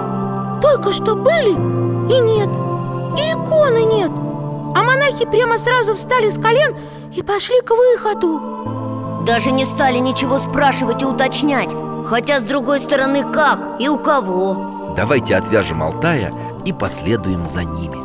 Только 0.62 0.94
что 0.94 1.16
были 1.16 1.52
и 1.52 2.20
нет. 2.22 2.48
И 3.18 3.34
иконы 3.34 3.84
нет. 3.84 4.10
А 4.10 4.84
монахи 4.84 5.26
прямо 5.26 5.58
сразу 5.58 5.96
встали 5.96 6.30
с 6.30 6.40
колен 6.40 6.74
и 7.14 7.22
пошли 7.22 7.60
к 7.60 7.72
выходу. 7.72 9.24
Даже 9.28 9.52
не 9.52 9.66
стали 9.66 9.98
ничего 9.98 10.38
спрашивать 10.38 11.02
и 11.02 11.06
уточнять. 11.06 11.68
Хотя, 12.08 12.40
с 12.40 12.44
другой 12.44 12.80
стороны, 12.80 13.30
как 13.34 13.82
и 13.82 13.90
у 13.90 14.00
кого? 14.00 14.94
Давайте 14.96 15.36
отвяжем 15.36 15.84
Алтая 15.84 16.34
и 16.64 16.72
последуем 16.72 17.46
за 17.46 17.66
ними. 17.66 17.98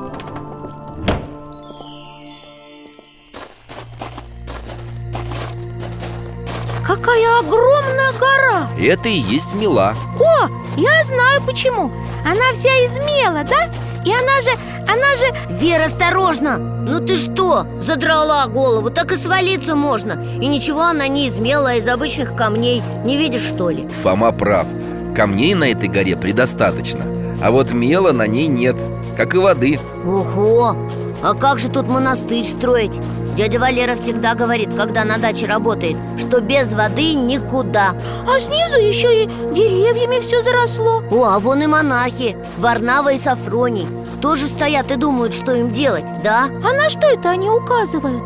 Какая 6.84 7.38
огромная 7.38 8.10
гора! 8.18 8.66
Это 8.76 9.08
и 9.08 9.12
есть 9.12 9.54
Мила. 9.54 9.94
О, 10.18 10.59
я 10.76 11.04
знаю 11.04 11.42
почему 11.46 11.90
Она 12.24 12.52
вся 12.54 12.74
из 12.86 12.96
мела, 12.96 13.44
да? 13.44 13.68
И 14.04 14.12
она 14.12 14.40
же, 14.40 14.50
она 14.82 15.16
же 15.16 15.54
Вера, 15.60 15.84
осторожно! 15.84 16.58
Ну 16.58 17.04
ты 17.04 17.16
что, 17.16 17.66
задрала 17.80 18.46
голову, 18.46 18.90
так 18.90 19.12
и 19.12 19.16
свалиться 19.16 19.74
можно 19.74 20.22
И 20.40 20.46
ничего 20.46 20.82
она 20.82 21.08
не 21.08 21.26
из 21.26 21.38
мела, 21.38 21.70
а 21.70 21.74
из 21.74 21.86
обычных 21.86 22.34
камней 22.34 22.82
Не 23.04 23.16
видишь, 23.16 23.42
что 23.42 23.70
ли? 23.70 23.86
Фома 24.02 24.32
прав 24.32 24.66
Камней 25.14 25.54
на 25.54 25.64
этой 25.64 25.88
горе 25.88 26.16
предостаточно 26.16 27.04
А 27.42 27.50
вот 27.50 27.72
мела 27.72 28.12
на 28.12 28.26
ней 28.26 28.46
нет 28.46 28.76
Как 29.16 29.34
и 29.34 29.38
воды 29.38 29.78
Ого! 30.04 30.76
А 31.22 31.34
как 31.34 31.58
же 31.58 31.68
тут 31.68 31.86
монастырь 31.86 32.44
строить? 32.44 32.98
Дядя 33.40 33.58
Валера 33.58 33.96
всегда 33.96 34.34
говорит, 34.34 34.68
когда 34.76 35.02
на 35.02 35.16
даче 35.16 35.46
работает 35.46 35.96
Что 36.18 36.42
без 36.42 36.74
воды 36.74 37.14
никуда. 37.14 37.94
А 38.28 38.38
снизу 38.38 38.78
еще 38.78 39.24
и 39.24 39.26
деревьями 39.26 40.20
все 40.20 40.42
заросло. 40.42 41.02
О, 41.10 41.24
а 41.24 41.38
вон 41.38 41.62
и 41.62 41.66
монахи, 41.66 42.36
Варнава 42.58 43.14
и 43.14 43.18
Сафроний. 43.18 43.86
Тоже 44.20 44.46
стоят 44.46 44.90
и 44.90 44.96
думают, 44.96 45.32
что 45.32 45.54
им 45.54 45.72
делать, 45.72 46.04
да? 46.22 46.48
А 46.62 46.74
на 46.74 46.90
что 46.90 47.06
это 47.06 47.30
они 47.30 47.48
указывают? 47.48 48.22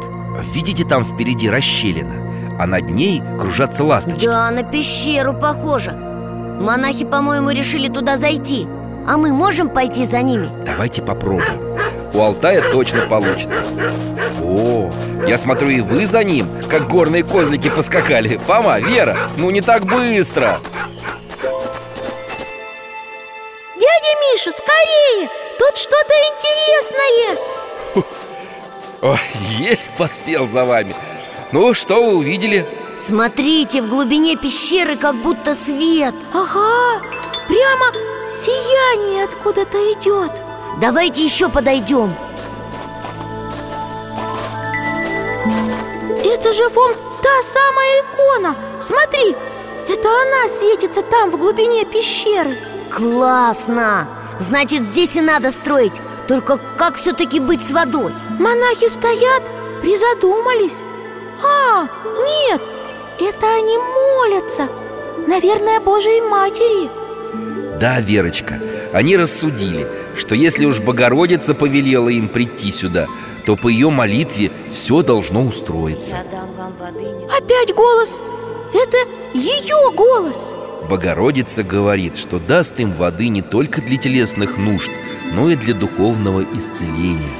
Видите, 0.52 0.84
там 0.84 1.04
впереди 1.04 1.48
расщелина 1.48 2.56
А 2.58 2.66
над 2.66 2.90
ней 2.90 3.22
кружатся 3.38 3.84
ласточки. 3.84 4.26
Да, 4.26 4.50
на 4.50 4.64
пещеру 4.64 5.32
похоже. 5.32 5.92
Монахи, 5.92 7.04
по-моему, 7.04 7.50
решили 7.50 7.86
туда 7.86 8.16
зайти 8.16 8.66
А 9.06 9.16
мы 9.16 9.32
можем 9.32 9.68
пойти 9.68 10.06
за 10.06 10.22
ними? 10.22 10.50
Давайте 10.64 11.02
попробуем. 11.02 11.78
У 12.14 12.20
Алтая 12.20 12.62
точно 12.72 13.02
получится. 13.02 13.62
О, 14.42 14.90
я 15.26 15.36
смотрю, 15.36 15.68
и 15.68 15.80
вы 15.80 16.06
за 16.06 16.22
ним, 16.24 16.46
как 16.70 16.88
горные 16.88 17.22
козлики 17.22 17.68
поскакали. 17.68 18.36
Фома, 18.36 18.78
Вера, 18.78 19.16
ну 19.36 19.50
не 19.50 19.60
так 19.60 19.84
быстро. 19.84 20.60
Дядя 23.74 24.12
Миша, 24.32 24.50
скорее! 24.52 25.28
Тут 25.58 25.76
что-то 25.76 26.14
интересное! 26.30 27.38
Ой, 29.02 29.20
еле 29.58 29.78
поспел 29.98 30.48
за 30.48 30.64
вами. 30.64 30.94
Ну, 31.52 31.74
что 31.74 32.02
вы 32.02 32.16
увидели? 32.16 32.66
Смотрите, 32.96 33.82
в 33.82 33.88
глубине 33.88 34.36
пещеры 34.36 34.96
как 34.96 35.16
будто 35.16 35.54
свет. 35.54 36.14
Ага, 36.32 37.02
прямо 37.48 37.86
сияние 38.28 39.24
откуда-то 39.24 39.78
идет. 39.92 40.32
Давайте 40.80 41.24
еще 41.24 41.48
подойдем. 41.48 42.14
Это 46.24 46.52
же 46.52 46.68
вон 46.70 46.92
та 47.22 47.42
самая 47.42 48.02
икона. 48.02 48.56
Смотри, 48.80 49.36
это 49.88 50.08
она 50.08 50.48
светится 50.48 51.02
там, 51.02 51.30
в 51.30 51.36
глубине 51.36 51.84
пещеры. 51.84 52.58
Классно! 52.90 54.08
Значит, 54.40 54.82
здесь 54.82 55.16
и 55.16 55.20
надо 55.20 55.52
строить. 55.52 55.92
Только 56.26 56.58
как 56.76 56.96
все-таки 56.96 57.38
быть 57.38 57.64
с 57.64 57.70
водой? 57.70 58.12
Монахи 58.38 58.88
стоят, 58.88 59.42
призадумались. 59.82 60.80
А, 61.42 61.82
нет, 61.82 62.62
это 63.20 63.46
они 63.54 63.76
молятся. 63.78 64.68
Наверное, 65.26 65.80
Божьей 65.80 66.20
Матери 66.22 66.90
Да, 67.80 68.00
Верочка, 68.00 68.60
они 68.92 69.16
рассудили, 69.16 69.86
что 70.16 70.34
если 70.34 70.64
уж 70.64 70.78
Богородица 70.78 71.54
повелела 71.54 72.08
им 72.08 72.28
прийти 72.28 72.70
сюда 72.70 73.06
То 73.46 73.56
по 73.56 73.68
ее 73.68 73.90
молитве 73.90 74.52
все 74.72 75.02
должно 75.02 75.42
устроиться 75.42 76.16
Я 76.16 76.24
дам 76.30 76.48
вам 76.56 76.72
воды 76.78 77.04
не 77.04 77.24
Опять 77.26 77.74
голос 77.74 78.20
Это 78.72 78.96
ее 79.36 79.92
голос 79.94 80.52
Богородица 80.88 81.64
говорит, 81.64 82.16
что 82.16 82.38
даст 82.38 82.78
им 82.78 82.92
воды 82.92 83.28
не 83.28 83.42
только 83.42 83.80
для 83.80 83.96
телесных 83.96 84.58
нужд, 84.58 84.90
но 85.32 85.50
и 85.50 85.56
для 85.56 85.74
духовного 85.74 86.44
исцеления 86.54 87.30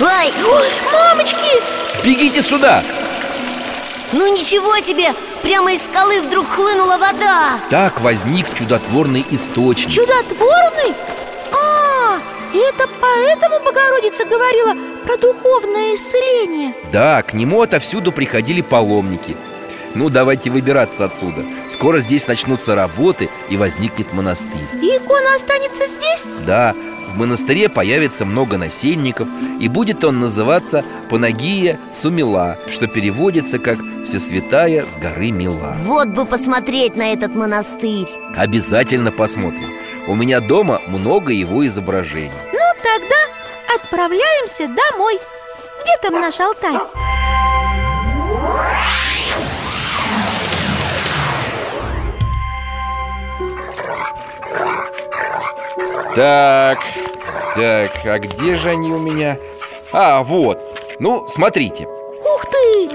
Ой, 0.00 0.66
мамочки! 0.92 1.62
Бегите 2.04 2.42
сюда! 2.42 2.82
ну 4.12 4.36
ничего 4.36 4.76
себе! 4.80 5.14
Прямо 5.42 5.72
из 5.72 5.84
скалы 5.84 6.20
вдруг 6.22 6.46
хлынула 6.48 6.98
вода. 6.98 7.58
Так 7.70 8.00
возник 8.00 8.46
чудотворный 8.54 9.24
источник. 9.30 9.90
Чудотворный? 9.92 10.94
А, 11.52 12.18
это 12.54 12.88
поэтому 13.00 13.60
Богородица 13.64 14.24
говорила 14.24 14.74
про 15.04 15.16
духовное 15.16 15.94
исцеление? 15.94 16.74
Да, 16.92 17.22
к 17.22 17.32
нему 17.32 17.62
отовсюду 17.62 18.12
приходили 18.12 18.60
паломники. 18.60 19.36
Ну, 19.94 20.08
давайте 20.08 20.50
выбираться 20.50 21.06
отсюда. 21.06 21.42
Скоро 21.68 21.98
здесь 21.98 22.28
начнутся 22.28 22.74
работы 22.74 23.28
и 23.48 23.56
возникнет 23.56 24.12
монастырь. 24.12 24.68
И 24.80 24.96
икона 24.96 25.34
останется 25.34 25.86
здесь? 25.86 26.26
Да, 26.46 26.74
в 27.10 27.18
монастыре 27.18 27.68
появится 27.68 28.24
много 28.24 28.56
насельников 28.58 29.28
И 29.60 29.68
будет 29.68 30.04
он 30.04 30.20
называться 30.20 30.84
Панагия 31.08 31.78
Сумила 31.90 32.58
Что 32.68 32.86
переводится 32.86 33.58
как 33.58 33.78
«Всесвятая 34.04 34.84
с 34.88 34.96
горы 34.96 35.30
Мила» 35.30 35.76
Вот 35.84 36.08
бы 36.08 36.24
посмотреть 36.24 36.96
на 36.96 37.12
этот 37.12 37.34
монастырь. 37.34 38.08
Обязательно 38.36 39.12
посмотрим. 39.12 39.70
У 40.06 40.14
меня 40.14 40.40
дома 40.40 40.80
много 40.88 41.32
его 41.32 41.66
изображений. 41.66 42.30
Ну 42.52 42.58
тогда 42.82 43.74
отправляемся 43.76 44.66
домой. 44.68 45.18
Где 45.82 45.92
там 46.02 46.20
наш 46.20 46.40
Алтай? 46.40 46.74
Так, 56.14 56.78
так, 57.54 57.90
а 58.04 58.18
где 58.18 58.56
же 58.56 58.70
они 58.70 58.90
у 58.90 58.98
меня? 58.98 59.38
А, 59.92 60.22
вот, 60.22 60.58
ну, 60.98 61.28
смотрите 61.28 61.86
Ух 61.86 62.46
ты! 62.46 62.90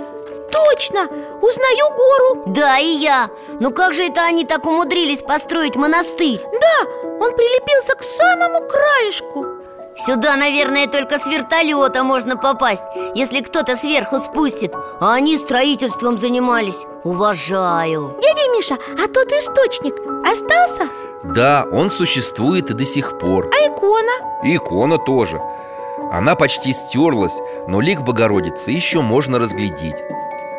Точно! 0.51 1.07
Узнаю 1.41 1.89
гору 1.95 2.43
Да, 2.47 2.78
и 2.78 2.88
я 2.88 3.30
Ну 3.59 3.72
как 3.72 3.93
же 3.93 4.03
это 4.03 4.26
они 4.26 4.43
так 4.45 4.66
умудрились 4.66 5.22
построить 5.22 5.78
монастырь? 5.78 6.41
Да, 6.41 6.89
он 7.22 7.34
прилепился 7.36 7.95
к 7.95 8.03
самому 8.03 8.68
краешку 8.68 9.45
Сюда, 9.97 10.36
наверное, 10.36 10.88
только 10.88 11.18
с 11.18 11.26
вертолета 11.26 12.03
можно 12.03 12.36
попасть 12.36 12.84
Если 13.16 13.39
кто-то 13.39 13.78
сверху 13.78 14.20
спустит 14.20 14.74
А 14.99 15.13
они 15.13 15.38
строительством 15.38 16.18
занимались 16.18 16.84
Уважаю 17.05 18.18
Дядя 18.22 18.51
Миша, 18.51 18.76
а 19.01 19.07
тот 19.07 19.32
источник 19.32 19.95
остался? 20.30 20.89
Да, 21.34 21.65
он 21.71 21.89
существует 21.89 22.69
и 22.69 22.73
до 22.73 22.84
сих 22.84 23.17
пор. 23.17 23.49
А 23.53 23.67
икона? 23.67 24.43
И 24.43 24.55
икона 24.55 24.97
тоже. 24.97 25.41
Она 26.11 26.36
почти 26.36 26.71
стерлась, 26.71 27.38
но 27.67 27.82
лик 27.82 28.01
Богородицы 28.01 28.71
еще 28.71 29.01
можно 29.01 29.39
разглядеть. 29.39 29.95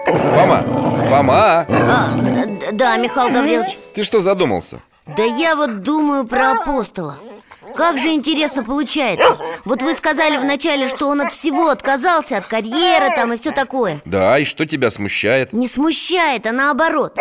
Фома, 0.07 0.63
Фома, 1.09 1.67
а, 1.69 2.09
Да, 2.73 2.97
Михаил 2.97 3.33
Гаврилович. 3.33 3.79
Ты 3.95 4.03
что 4.03 4.21
задумался? 4.21 4.81
Да 5.07 5.23
я 5.23 5.55
вот 5.55 5.83
думаю 5.83 6.27
про 6.27 6.53
апостола 6.53 7.17
Как 7.77 7.99
же 7.99 8.09
интересно 8.09 8.65
получается. 8.65 9.39
Вот 9.65 9.83
вы 9.83 9.95
сказали 9.95 10.39
вначале, 10.39 10.89
что 10.89 11.09
он 11.09 11.21
от 11.21 11.33
всего 11.33 11.69
отказался 11.69 12.39
От 12.39 12.47
карьеры 12.47 13.09
там 13.15 13.33
и 13.33 13.37
все 13.37 13.51
такое. 13.51 14.01
Да, 14.05 14.39
и 14.39 14.45
что 14.45 14.65
тебя 14.67 14.91
смущает? 14.91 15.53
Не 15.53 15.69
смущает, 15.69 16.47
а 16.47 16.53
наоборот. 16.53 17.17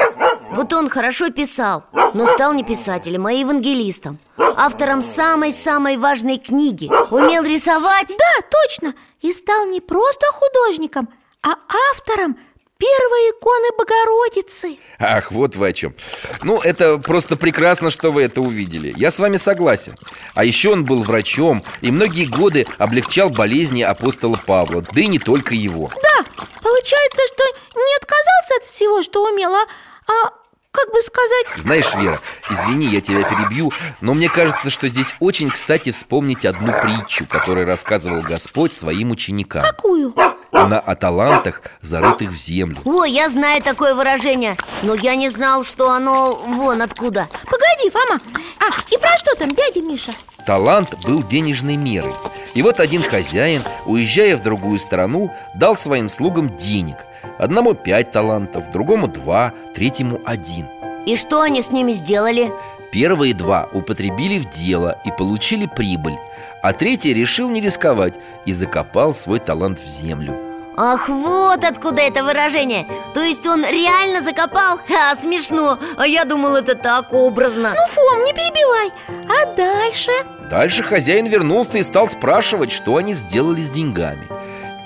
Вот 0.51 0.71
он 0.73 0.89
хорошо 0.89 1.29
писал, 1.29 1.85
но 2.13 2.27
стал 2.27 2.53
не 2.53 2.63
писателем, 2.63 3.25
а 3.25 3.33
евангелистом. 3.33 4.19
Автором 4.37 5.01
самой-самой 5.01 5.97
важной 5.97 6.37
книги. 6.37 6.89
Умел 7.11 7.43
рисовать? 7.43 8.15
Да, 8.17 8.47
точно. 8.49 8.93
И 9.21 9.33
стал 9.33 9.65
не 9.67 9.81
просто 9.81 10.25
художником, 10.31 11.09
а 11.41 11.55
автором 11.91 12.37
первой 12.77 13.31
иконы 13.31 13.67
Богородицы. 13.77 14.77
Ах, 14.99 15.31
вот 15.31 15.55
вы 15.55 15.69
о 15.69 15.73
чем 15.73 15.95
Ну, 16.43 16.59
это 16.59 16.97
просто 16.97 17.35
прекрасно, 17.37 17.89
что 17.89 18.11
вы 18.11 18.23
это 18.23 18.41
увидели. 18.41 18.93
Я 18.97 19.11
с 19.11 19.19
вами 19.19 19.37
согласен. 19.37 19.95
А 20.33 20.43
еще 20.43 20.71
он 20.71 20.83
был 20.83 21.03
врачом 21.03 21.63
И 21.81 21.91
многие 21.91 22.25
годы 22.25 22.65
облегчал 22.77 23.29
болезни 23.29 23.81
апостола 23.81 24.39
Павла 24.45 24.81
Да 24.81 25.01
и 25.01 25.07
не 25.07 25.19
только 25.19 25.55
его. 25.55 25.89
Да, 25.95 26.25
получается, 26.61 27.21
что 27.27 27.43
не 27.75 27.95
отказался 27.97 28.53
от 28.61 28.65
всего, 28.65 29.03
что 29.03 29.23
умел, 29.25 29.53
а, 29.53 29.65
а 30.07 30.31
как 30.71 30.91
бы 30.91 31.01
сказать... 31.01 31.45
Знаешь, 31.57 31.93
Вера, 31.95 32.19
извини, 32.49 32.87
я 32.87 32.99
тебя 32.99 33.23
перебью 33.23 33.71
Но 34.01 34.13
мне 34.13 34.29
кажется, 34.29 34.69
что 34.69 34.89
здесь 34.89 35.15
очень 35.21 35.49
кстати 35.49 35.91
вспомнить 35.91 36.45
одну 36.45 36.73
притчу 36.81 37.25
Которую 37.25 37.65
рассказывал 37.65 38.21
Господь 38.21 38.73
своим 38.73 39.11
ученикам. 39.11 39.61
Какую? 39.61 40.13
Она 40.55 40.79
о 40.79 40.95
талантах, 40.95 41.61
зарытых 41.81 42.31
в 42.31 42.37
землю. 42.37 42.77
О, 42.85 43.03
я 43.03 43.29
знаю 43.29 43.61
такое 43.61 43.93
выражение 43.93 44.55
Но 44.83 44.95
я 44.95 45.15
не 45.15 45.29
знал, 45.29 45.63
что 45.63 45.91
оно 45.91 46.35
вон 46.35 46.81
откуда. 46.81 47.27
Погоди, 47.43 47.89
Фома. 47.91 48.21
А, 48.59 48.81
и 48.89 48.97
про 48.97 49.17
что 49.17 49.35
там, 49.35 49.53
дядя 49.53 49.81
Миша? 49.81 50.13
Талант 50.47 50.95
был 51.05 51.23
денежной 51.23 51.75
мерой. 51.75 52.13
И 52.53 52.61
вот 52.61 52.79
один 52.79 53.03
хозяин, 53.03 53.63
уезжая 53.85 54.37
в 54.37 54.43
другую 54.43 54.79
страну, 54.79 55.31
дал 55.55 55.75
своим 55.75 56.07
слугам 56.07 56.55
денег. 56.55 56.95
Одному 57.37 57.73
пять 57.73 58.11
талантов, 58.11 58.71
другому 58.71 59.07
два, 59.07 59.53
третьему 59.75 60.21
один. 60.25 60.67
И 61.05 61.17
что 61.17 61.41
они 61.41 61.61
с 61.61 61.69
ними 61.69 61.91
сделали? 61.91 62.51
Первые 62.91 63.33
два 63.33 63.67
употребили 63.73 64.39
в 64.39 64.49
дело 64.49 64.97
и 65.03 65.11
получили 65.11 65.65
прибыль 65.65 66.17
А 66.63 66.71
третий 66.71 67.13
решил 67.13 67.49
не 67.49 67.59
рисковать 67.59 68.13
и 68.45 68.53
закопал 68.53 69.13
свой 69.13 69.39
талант 69.39 69.79
в 69.79 69.87
землю 69.87 70.44
Ах, 70.77 71.07
вот 71.07 71.63
откуда 71.63 72.01
это 72.01 72.23
выражение. 72.23 72.85
То 73.13 73.23
есть 73.23 73.45
он 73.47 73.63
реально 73.63 74.21
закопал? 74.21 74.79
Ха, 74.87 75.15
смешно. 75.15 75.79
А 75.97 76.05
я 76.05 76.25
думал, 76.25 76.55
это 76.55 76.75
так 76.75 77.13
образно. 77.13 77.73
Ну, 77.73 77.87
Фом, 77.93 78.25
не 78.25 78.33
перебивай. 78.33 78.91
А 79.29 79.53
дальше? 79.55 80.11
Дальше 80.49 80.83
хозяин 80.83 81.27
вернулся 81.27 81.77
и 81.77 81.83
стал 81.83 82.09
спрашивать, 82.09 82.71
что 82.71 82.97
они 82.97 83.13
сделали 83.13 83.61
с 83.61 83.69
деньгами. 83.69 84.27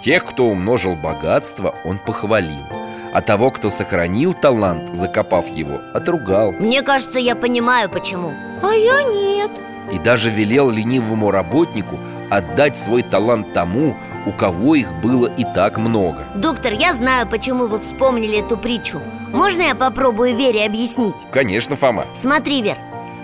Тех, 0.02 0.26
кто 0.26 0.46
умножил 0.46 0.96
богатство, 0.96 1.76
он 1.84 1.98
похвалил. 1.98 2.66
А 3.12 3.22
того, 3.22 3.50
кто 3.50 3.70
сохранил 3.72 4.34
талант, 4.34 4.96
закопав 4.96 5.48
его, 5.48 5.82
отругал. 5.94 6.52
Мне 6.52 6.84
кажется, 6.84 7.18
я 7.18 7.36
понимаю, 7.36 7.90
почему. 7.90 8.34
А 8.62 8.74
я 8.74 9.02
нет. 9.04 9.52
И 9.92 9.98
даже 9.98 10.30
велел 10.30 10.70
ленивому 10.70 11.32
работнику 11.32 12.00
отдать 12.30 12.78
свой 12.78 13.02
талант 13.02 13.52
тому, 13.54 13.98
у 14.30 14.32
кого 14.32 14.76
их 14.76 14.94
было 15.02 15.26
и 15.26 15.44
так 15.44 15.78
много. 15.78 16.24
Доктор, 16.36 16.74
я 16.74 16.94
знаю, 16.94 17.28
почему 17.28 17.66
вы 17.66 17.80
вспомнили 17.80 18.40
эту 18.40 18.58
притчу. 18.58 19.02
Можно 19.34 19.64
я 19.64 19.76
попробую 19.76 20.36
Вере 20.36 20.66
объяснить? 20.66 21.16
Конечно, 21.32 21.76
Фома. 21.76 22.06
Смотри, 22.14 22.62
Вер, 22.62 22.78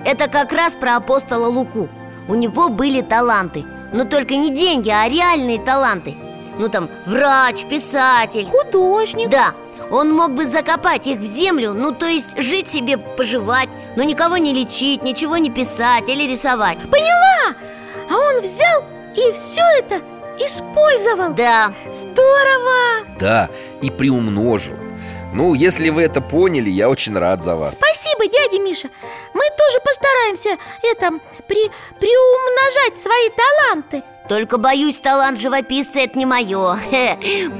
это 0.03 0.28
как 0.28 0.51
раз 0.51 0.76
про 0.76 0.95
апостола 0.95 1.45
Луку. 1.45 1.89
У 2.28 2.34
него 2.34 2.70
были 2.70 3.01
таланты 3.01 3.66
Но 3.93 4.03
только 4.06 4.36
не 4.36 4.49
деньги, 4.49 4.89
а 4.89 5.08
реальные 5.08 5.60
таланты. 5.60 6.16
Ну 6.58 6.70
там, 6.70 6.89
врач, 7.06 7.66
писатель. 7.66 8.47
Художник. 8.47 9.30
Да, 9.30 9.53
он 9.91 10.12
мог 10.12 10.32
бы 10.32 10.47
закопать 10.47 11.06
их 11.06 11.20
в 11.20 11.26
землю 11.26 11.74
Ну, 11.74 11.91
то 11.91 12.08
есть 12.08 12.30
жить 12.41 12.68
себе, 12.68 12.97
поживать 12.97 13.70
Но 13.95 14.01
никого 14.01 14.38
не 14.38 14.53
лечить, 14.53 15.03
ничего 15.03 15.38
не 15.38 15.51
писать 15.51 16.10
или 16.10 16.32
рисовать. 16.32 16.80
Поняла! 16.89 17.56
А 18.10 18.18
он 18.18 18.41
взял 18.41 18.84
и 19.16 19.32
все 19.34 19.62
это 19.80 20.01
использовал? 20.76 21.34
Да, 21.34 21.74
Здорово! 21.92 23.06
Да, 23.20 23.50
и 23.82 23.90
приумножил. 23.90 24.76
Ну, 25.34 25.54
если 25.54 25.90
вы 25.90 26.04
это 26.04 26.22
поняли, 26.22 26.70
я 26.70 26.90
очень 26.90 27.18
рад 27.18 27.42
за 27.44 27.56
вас. 27.56 27.74
Спасибо, 27.74 28.26
дядя 28.26 28.64
Миша. 28.64 28.88
Мы 29.34 29.44
тоже 29.58 29.80
постараемся 29.84 30.50
это, 30.82 31.10
при, 31.48 31.70
приумножать 32.00 32.98
свои 32.98 33.30
таланты. 33.36 34.04
Только 34.30 34.58
боюсь, 34.58 34.98
талант 34.98 35.40
живописца 35.40 36.00
это 36.00 36.18
не 36.18 36.26
мое 36.26 36.78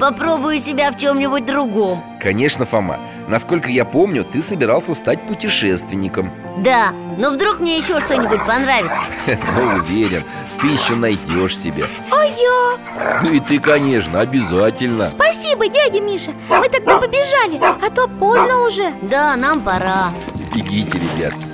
Попробую 0.00 0.58
себя 0.58 0.90
в 0.90 0.96
чем-нибудь 0.96 1.44
другом. 1.44 2.02
Конечно, 2.20 2.64
Фома. 2.64 2.98
Насколько 3.28 3.68
я 3.68 3.84
помню, 3.84 4.24
ты 4.24 4.40
собирался 4.40 4.94
стать 4.94 5.26
путешественником. 5.26 6.32
Да, 6.58 6.90
но 7.18 7.30
вдруг 7.30 7.60
мне 7.60 7.76
еще 7.76 8.00
что-нибудь 8.00 8.44
понравится. 8.46 9.04
Ну, 9.54 9.76
уверен, 9.76 10.24
ты 10.60 10.66
еще 10.68 10.94
найдешь 10.94 11.56
себя 11.58 11.86
А 12.05 12.05
я? 12.26 13.20
Ну 13.22 13.30
и 13.32 13.40
ты, 13.40 13.58
конечно, 13.58 14.20
обязательно. 14.20 15.06
Спасибо, 15.06 15.68
дядя 15.68 16.00
Миша. 16.00 16.32
Мы 16.48 16.68
тогда 16.68 16.98
побежали, 16.98 17.60
а 17.62 17.90
то 17.90 18.08
поздно 18.08 18.62
уже. 18.66 18.92
Да, 19.02 19.36
нам 19.36 19.62
пора. 19.62 20.10
Бегите, 20.54 20.98
ребятки 20.98 21.46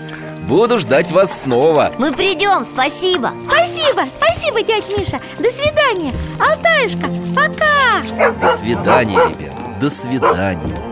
Буду 0.47 0.79
ждать 0.79 1.13
вас 1.13 1.41
снова. 1.41 1.93
Мы 1.99 2.13
придем, 2.13 2.65
спасибо. 2.65 3.33
Спасибо, 3.45 4.03
спасибо, 4.11 4.63
дядя 4.63 4.87
Миша. 4.99 5.21
До 5.39 5.51
свидания, 5.51 6.13
Алтаюшка, 6.39 7.09
пока. 7.35 8.33
До 8.41 8.49
свидания, 8.49 9.21
ребят. 9.29 9.79
До 9.81 9.89
свидания 9.89 10.92